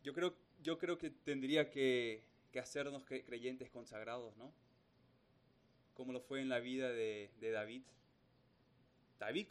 Yo 0.02 0.14
creo, 0.14 0.34
yo 0.62 0.78
creo 0.78 0.96
que 0.96 1.10
tendría 1.10 1.68
que, 1.68 2.24
hacernos 2.58 3.04
creyentes 3.04 3.68
consagrados, 3.68 4.34
¿no? 4.38 4.54
Como 5.92 6.14
lo 6.14 6.20
fue 6.22 6.40
en 6.40 6.48
la 6.48 6.60
vida 6.60 6.90
de, 6.90 7.30
David. 7.40 7.82
David, 9.18 9.48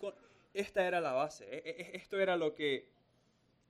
esta 0.54 0.86
era 0.86 1.00
la 1.02 1.14
base, 1.14 1.46
e, 1.46 1.58
e, 1.58 1.82
e, 1.82 1.98
esto 1.98 2.20
era 2.20 2.36
lo 2.36 2.54
que, 2.54 2.90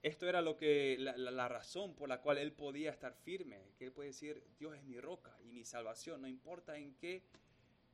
esto 0.04 0.28
era 0.28 0.42
lo 0.42 0.58
que, 0.58 0.98
la, 1.00 1.48
razón 1.48 1.94
por 1.94 2.10
la 2.10 2.22
cual 2.22 2.40
él 2.40 2.52
podía 2.52 2.90
estar 2.90 3.14
firme, 3.14 3.60
que 3.78 3.86
él 3.86 3.92
puede 3.92 4.10
decir, 4.10 4.44
Dios 4.58 4.76
es 4.76 4.84
mi 4.84 5.00
roca 5.00 5.36
y 5.44 5.52
mi 5.52 5.64
salvación, 5.64 6.22
no 6.22 6.28
importa 6.28 6.78
en 6.78 6.96
qué, 6.96 7.22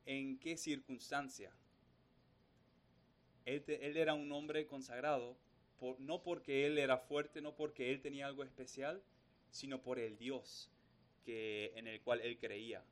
en 0.05 0.39
qué 0.39 0.55
circunstancia. 0.55 1.51
Él, 3.45 3.63
era 3.67 4.13
un 4.13 4.31
hombre 4.31 4.65
consagrado 4.67 5.37
no 5.99 6.23
porque 6.23 6.65
él 6.65 6.77
era 6.79 6.97
fuerte, 6.97 7.41
no 7.41 7.55
porque 7.55 7.91
él 7.91 8.01
tenía 8.01 8.25
algo 8.25 8.43
especial, 8.43 9.01
sino 9.51 9.81
por 9.81 9.99
el 9.99 10.17
Dios 10.17 10.71
que, 11.23 11.71
en 11.75 11.87
el 11.87 12.01
cual 12.01 12.21
él 12.21 12.37
creía, 12.37 12.83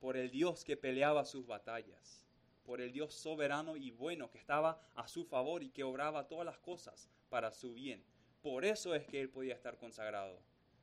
por 0.00 0.16
el 0.16 0.30
Dios 0.30 0.64
que 0.64 0.76
peleaba 0.76 1.24
sus 1.24 1.46
batallas, 1.46 2.25
por 2.66 2.80
el 2.80 2.92
Dios 2.92 3.14
soberano 3.14 3.76
y 3.76 3.92
bueno 3.92 4.30
que 4.30 4.38
estaba 4.38 4.82
a 4.94 5.06
su 5.06 5.24
favor 5.24 5.62
y 5.62 5.70
que 5.70 5.84
obraba 5.84 6.26
todas 6.26 6.44
las 6.44 6.58
cosas 6.58 7.08
para 7.30 7.52
su 7.52 7.72
bien. 7.72 8.04
Por 8.42 8.64
eso 8.64 8.94
es 8.94 9.06
que 9.06 9.20
él 9.20 9.30
podía 9.30 9.54
estar 9.54 9.78
consagrado. 9.78 10.40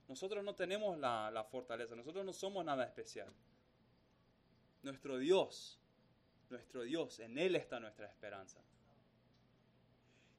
Nosotros 0.07 0.43
no 0.43 0.55
tenemos 0.55 0.97
la, 0.97 1.47
fortaleza, 1.51 1.95
nosotros 1.95 2.25
no 2.25 2.33
somos 2.33 2.65
nada 2.65 2.83
especial. 2.85 3.31
Nuestro 4.81 5.17
Dios, 5.17 5.79
nuestro 6.49 6.83
Dios, 6.83 7.19
en 7.19 7.37
Él 7.37 7.55
está 7.55 7.79
nuestra 7.79 8.07
esperanza. 8.07 8.59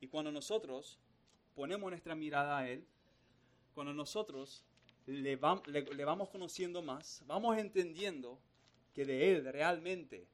Y 0.00 0.08
cuando 0.08 0.30
nosotros 0.30 0.98
ponemos 1.54 1.90
nuestra 1.90 2.14
mirada 2.14 2.58
a 2.58 2.68
Él, 2.68 2.86
cuando 3.74 3.94
nosotros 3.94 4.64
le, 5.06 5.36
vamos 5.36 6.28
conociendo 6.28 6.82
más, 6.82 7.22
vamos 7.26 7.56
entendiendo 7.58 8.38
que 8.92 9.04
de 9.04 9.32
Él 9.32 9.44
realmente 9.50 10.28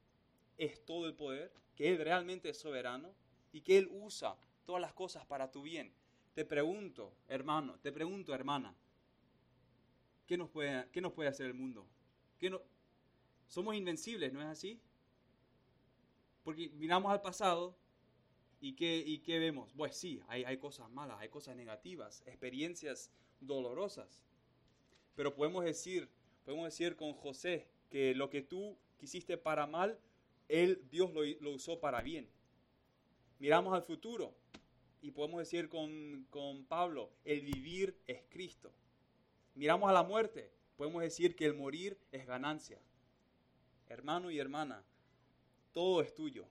es 0.65 0.85
todo 0.85 1.07
el 1.07 1.15
poder, 1.15 1.53
que 1.75 1.89
Él 1.89 1.99
realmente 1.99 2.51
es 2.51 2.59
soberano 2.59 3.15
y 3.53 3.61
que 3.63 3.79
Él 3.79 3.89
usa 3.91 4.37
todas 4.65 4.81
las 4.81 4.93
cosas 4.93 5.25
para 5.27 5.51
tu 5.51 5.63
bien. 5.63 5.93
Te 6.35 6.45
pregunto, 6.45 7.13
hermano, 7.29 7.79
te 7.81 7.91
pregunto, 7.93 8.35
hermana, 8.35 8.75
¿qué 10.27 10.37
nos 10.37 10.49
puede, 10.49 10.89
qué 10.93 11.01
nos 11.01 11.13
puede 11.13 11.29
hacer 11.29 11.47
el 11.47 11.55
mundo? 11.55 11.87
¿Qué 12.39 12.51
no, 12.51 12.61
somos 13.49 13.75
invencibles, 13.75 14.33
¿no 14.33 14.41
es 14.41 14.47
así? 14.47 14.81
Porque 16.45 16.69
miramos 16.71 17.11
al 17.11 17.21
pasado 17.21 17.77
¿Y 18.61 18.75
qué, 18.75 19.23
qué 19.25 19.39
vemos? 19.39 19.73
Pues 19.75 19.97
sí, 19.97 20.23
hay, 20.29 20.45
hay 20.45 20.59
cosas 20.59 20.91
malas, 20.91 21.19
hay 21.19 21.31
cosas 21.31 21.57
negativas, 21.57 22.23
experiencias 22.27 23.11
dolorosas. 23.41 24.23
Pero 25.17 25.35
podemos 25.35 25.65
decir, 25.65 26.11
podemos 26.45 26.67
decir 26.67 26.95
con 26.95 27.15
José 27.15 27.67
que 27.89 28.15
lo 28.15 28.29
que 28.29 28.43
tú 28.43 28.77
quisiste 28.99 29.39
para 29.39 29.67
mal, 29.67 29.99
él, 30.51 30.83
Dios 30.91 31.13
lo, 31.13 31.23
lo 31.41 31.53
usó 31.53 31.81
para 31.81 32.03
bien. 32.03 32.29
Miramos 33.39 33.73
al 33.75 33.83
futuro 33.83 34.35
y 35.01 35.11
podemos 35.13 35.39
decir 35.41 35.69
con, 35.69 36.27
con 36.31 36.65
Pablo, 36.65 37.11
el 37.25 37.41
vivir 37.43 37.97
es 38.07 38.23
Cristo. 38.29 38.73
Miramos 39.55 39.89
a 39.89 39.93
la 39.93 40.03
muerte, 40.03 40.51
podemos 40.77 41.03
decir 41.03 41.37
que 41.37 41.47
el 41.47 41.55
morir 41.55 41.99
es 42.13 42.27
ganancia. 42.27 42.79
Hermano 43.89 44.31
y 44.31 44.39
hermana, 44.39 44.85
todo 45.73 46.03
es 46.03 46.15
tuyo. 46.15 46.47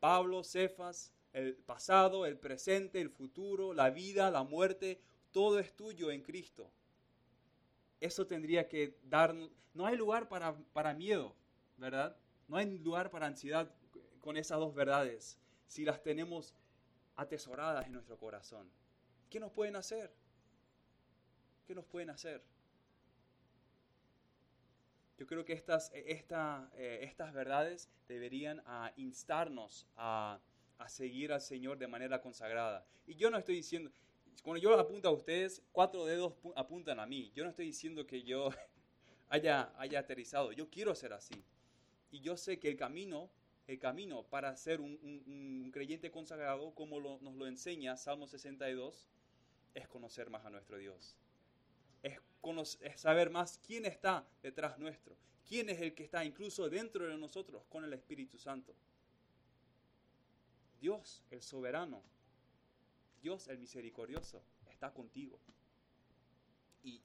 Pablo, 0.00 0.42
Cefas, 0.42 1.12
el 1.32 1.54
pasado, 1.54 2.26
el 2.26 2.36
presente, 2.36 3.00
el 3.00 3.10
futuro, 3.10 3.72
la 3.72 3.90
vida, 3.90 4.30
la 4.30 4.42
muerte, 4.42 5.00
todo 5.32 5.58
es 5.58 5.74
tuyo 5.74 6.10
en 6.10 6.22
Cristo. 6.22 6.70
Eso 8.00 8.26
tendría 8.26 8.68
que 8.68 8.96
dar, 9.04 9.34
no 9.74 9.86
hay 9.86 9.96
lugar 9.96 10.28
para, 10.28 10.54
para 10.72 10.94
miedo, 10.94 11.34
¿verdad? 11.76 12.16
No 12.48 12.56
hay 12.56 12.78
lugar 12.78 13.10
para 13.10 13.26
ansiedad 13.26 13.70
con 14.20 14.36
esas 14.36 14.58
dos 14.58 14.74
verdades, 14.74 15.38
si 15.66 15.84
las 15.84 16.02
tenemos 16.02 16.54
atesoradas 17.16 17.86
en 17.86 17.92
nuestro 17.92 18.16
corazón. 18.18 18.70
¿Qué 19.30 19.40
nos 19.40 19.52
pueden 19.52 19.76
hacer? 19.76 20.12
¿Qué 21.66 21.74
nos 21.74 21.84
pueden 21.84 22.10
hacer? 22.10 22.42
Yo 25.16 25.26
creo 25.26 25.44
que 25.44 25.52
estas, 25.52 25.92
eh, 25.94 26.24
eh, 26.76 26.98
estas 27.02 27.32
verdades 27.32 27.88
deberían 28.08 28.62
instarnos 28.96 29.86
a, 29.96 30.40
a, 30.78 30.88
seguir 30.88 31.32
al 31.32 31.40
Señor 31.40 31.78
de 31.78 31.86
manera 31.86 32.20
consagrada. 32.20 32.84
Y 33.06 33.14
yo 33.14 33.30
no 33.30 33.38
estoy 33.38 33.56
diciendo, 33.56 33.90
cuando 34.42 34.60
yo 34.60 34.78
apunto 34.78 35.08
a 35.08 35.12
ustedes, 35.12 35.62
cuatro 35.72 36.04
dedos 36.04 36.34
apuntan 36.56 37.00
a 37.00 37.06
mí. 37.06 37.32
Yo 37.34 37.44
no 37.44 37.50
estoy 37.50 37.66
diciendo 37.66 38.06
que 38.06 38.22
yo 38.22 38.50
haya, 39.28 39.72
haya 39.78 40.00
aterrizado. 40.00 40.52
Yo 40.52 40.68
quiero 40.68 40.94
ser 40.94 41.12
así. 41.12 41.44
Y 42.14 42.20
yo 42.20 42.36
sé 42.36 42.60
que 42.60 42.68
el 42.68 42.76
camino, 42.76 43.28
el 43.66 43.80
camino 43.80 44.22
para 44.22 44.56
ser 44.56 44.80
un, 44.80 45.70
creyente 45.72 46.12
consagrado, 46.12 46.72
como 46.74 47.00
nos 47.00 47.34
lo 47.34 47.46
enseña 47.48 47.96
Salmo 47.96 48.28
62, 48.28 49.08
es 49.74 49.88
conocer 49.88 50.30
más 50.30 50.44
a 50.44 50.50
nuestro 50.50 50.78
Dios 50.78 51.16
es, 52.04 52.20
saber 53.00 53.30
más 53.30 53.58
quién 53.66 53.86
está 53.86 54.24
detrás 54.42 54.78
nuestro, 54.78 55.16
quién 55.48 55.70
es 55.70 55.80
el 55.80 55.94
que 55.94 56.04
está 56.04 56.24
incluso 56.24 56.68
dentro 56.68 57.06
de 57.06 57.16
nosotros 57.16 57.64
con 57.68 57.84
el 57.84 57.92
Espíritu 57.94 58.38
Santo. 58.38 58.74
Dios, 60.80 61.22
el 61.30 61.42
soberano, 61.42 62.02
Dios, 63.22 63.48
el 63.48 63.58
misericordioso, 63.58 64.42
está 64.70 64.92
contigo. 64.92 65.40
Y, 66.82 67.00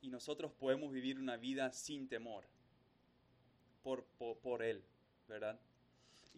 y 0.00 0.08
nosotros 0.08 0.52
podemos 0.52 0.92
vivir 0.92 1.18
una 1.18 1.36
vida 1.36 1.72
sin 1.72 2.08
temor 2.08 2.44
por, 3.82 4.04
por, 4.18 4.36
por 4.38 4.62
Él, 4.62 4.82
¿verdad? 5.28 5.58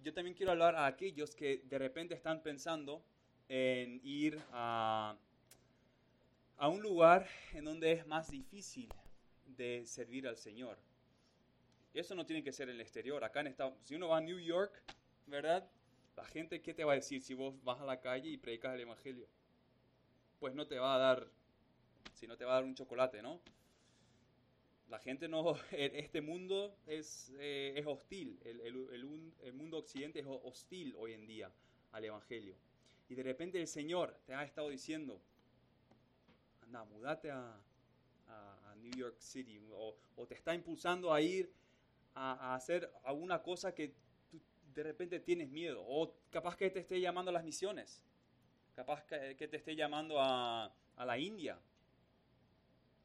Yo 0.02 0.12
también 0.12 0.34
quiero 0.34 0.52
hablar 0.52 0.76
a 0.76 0.86
aquellos 0.86 1.34
que 1.34 1.62
de 1.64 1.78
repente 1.78 2.14
están 2.14 2.42
pensando 2.42 3.02
en 3.48 4.00
ir 4.02 4.40
a 4.52 5.16
a 6.56 6.68
un 6.68 6.80
lugar 6.80 7.26
en 7.52 7.64
donde 7.64 7.92
es 7.92 8.06
más 8.06 8.30
difícil 8.30 8.88
de 9.46 9.84
servir 9.86 10.26
al 10.26 10.36
Señor. 10.36 10.78
Eso 11.92 12.14
no 12.14 12.26
tiene 12.26 12.42
que 12.42 12.52
ser 12.52 12.68
en 12.68 12.76
el 12.76 12.80
exterior. 12.80 13.22
Acá 13.22 13.40
en 13.40 13.48
Estados 13.48 13.74
si 13.82 13.94
uno 13.94 14.08
va 14.08 14.18
a 14.18 14.20
New 14.20 14.38
York, 14.38 14.82
¿verdad? 15.26 15.68
La 16.16 16.24
gente, 16.24 16.60
¿qué 16.62 16.74
te 16.74 16.84
va 16.84 16.92
a 16.92 16.96
decir 16.96 17.22
si 17.22 17.34
vos 17.34 17.54
vas 17.64 17.80
a 17.80 17.84
la 17.84 18.00
calle 18.00 18.28
y 18.28 18.36
predicas 18.36 18.74
el 18.74 18.80
Evangelio? 18.80 19.26
Pues 20.38 20.54
no 20.54 20.66
te 20.66 20.78
va 20.78 20.94
a 20.94 20.98
dar, 20.98 21.26
si 22.14 22.26
no 22.26 22.36
te 22.36 22.44
va 22.44 22.52
a 22.52 22.54
dar 22.56 22.64
un 22.64 22.74
chocolate, 22.74 23.22
¿no? 23.22 23.40
La 24.88 24.98
gente 24.98 25.28
no, 25.28 25.56
este 25.70 26.20
mundo 26.20 26.76
es, 26.86 27.32
eh, 27.38 27.74
es 27.76 27.86
hostil, 27.86 28.38
el, 28.44 28.60
el, 28.60 29.32
el 29.42 29.52
mundo 29.52 29.78
occidente 29.78 30.20
es 30.20 30.26
hostil 30.26 30.94
hoy 30.96 31.14
en 31.14 31.26
día 31.26 31.50
al 31.92 32.04
Evangelio. 32.04 32.56
Y 33.08 33.14
de 33.14 33.22
repente 33.22 33.60
el 33.60 33.66
Señor 33.66 34.16
te 34.26 34.34
ha 34.34 34.44
estado 34.44 34.70
diciendo, 34.70 35.20
anda, 36.62 36.84
mudate 36.84 37.30
a, 37.30 37.60
New 38.76 38.92
York 38.96 39.16
City, 39.18 39.58
o, 39.72 39.96
te 40.26 40.34
está 40.34 40.54
impulsando 40.54 41.10
a 41.10 41.18
ir 41.22 41.50
a, 42.14 42.54
hacer 42.54 42.92
alguna 43.04 43.42
cosa 43.42 43.74
que 43.74 43.94
tú 44.30 44.38
de 44.74 44.82
repente 44.82 45.20
tienes 45.20 45.48
miedo, 45.48 45.82
o 45.86 46.12
capaz 46.30 46.54
que 46.56 46.68
te 46.68 46.80
esté 46.80 47.00
llamando 47.00 47.30
a 47.30 47.32
las 47.34 47.44
misiones, 47.44 48.04
capaz 48.74 49.04
que, 49.04 49.48
te 49.48 49.56
esté 49.56 49.74
llamando 49.74 50.20
a, 50.20 50.70
la 50.98 51.18
India, 51.18 51.58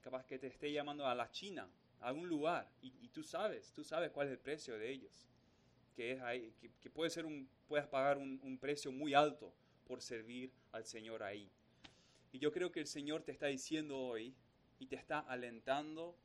capaz 0.01 0.25
que 0.25 0.39
te 0.39 0.47
esté 0.47 0.71
llamando 0.71 1.05
a 1.05 1.15
la 1.15 1.31
China, 1.31 1.67
a 1.99 2.07
algún 2.07 2.27
lugar, 2.27 2.69
y, 2.81 3.07
tú 3.09 3.23
sabes, 3.23 3.71
tú 3.73 3.83
sabes 3.83 4.11
cuál 4.11 4.27
es 4.27 4.33
el 4.33 4.39
precio 4.39 4.77
de 4.77 4.89
ellos, 4.89 5.27
que, 5.95 6.13
es 6.13 6.21
ahí, 6.21 6.53
que, 6.81 6.89
puede 6.89 7.09
ser 7.09 7.25
un, 7.25 7.49
puedas 7.67 7.87
pagar 7.87 8.17
un 8.17 8.57
precio 8.59 8.91
muy 8.91 9.13
alto 9.13 9.53
por 9.85 10.01
servir 10.01 10.51
al 10.71 10.85
Señor 10.85 11.23
ahí. 11.23 11.49
Y 12.31 12.39
yo 12.39 12.51
creo 12.51 12.71
que 12.71 12.79
el 12.79 12.87
Señor 12.87 13.23
te 13.23 13.31
está 13.31 13.47
diciendo 13.47 13.99
hoy 13.99 14.35
y 14.77 14.85
te 14.85 14.95
está 14.95 15.19
alentando 15.19 16.15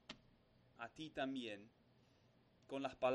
a 0.78 0.88
ti 0.90 1.10
también 1.10 1.70
con 2.66 2.82
las 2.82 2.94
palabras 2.94 3.14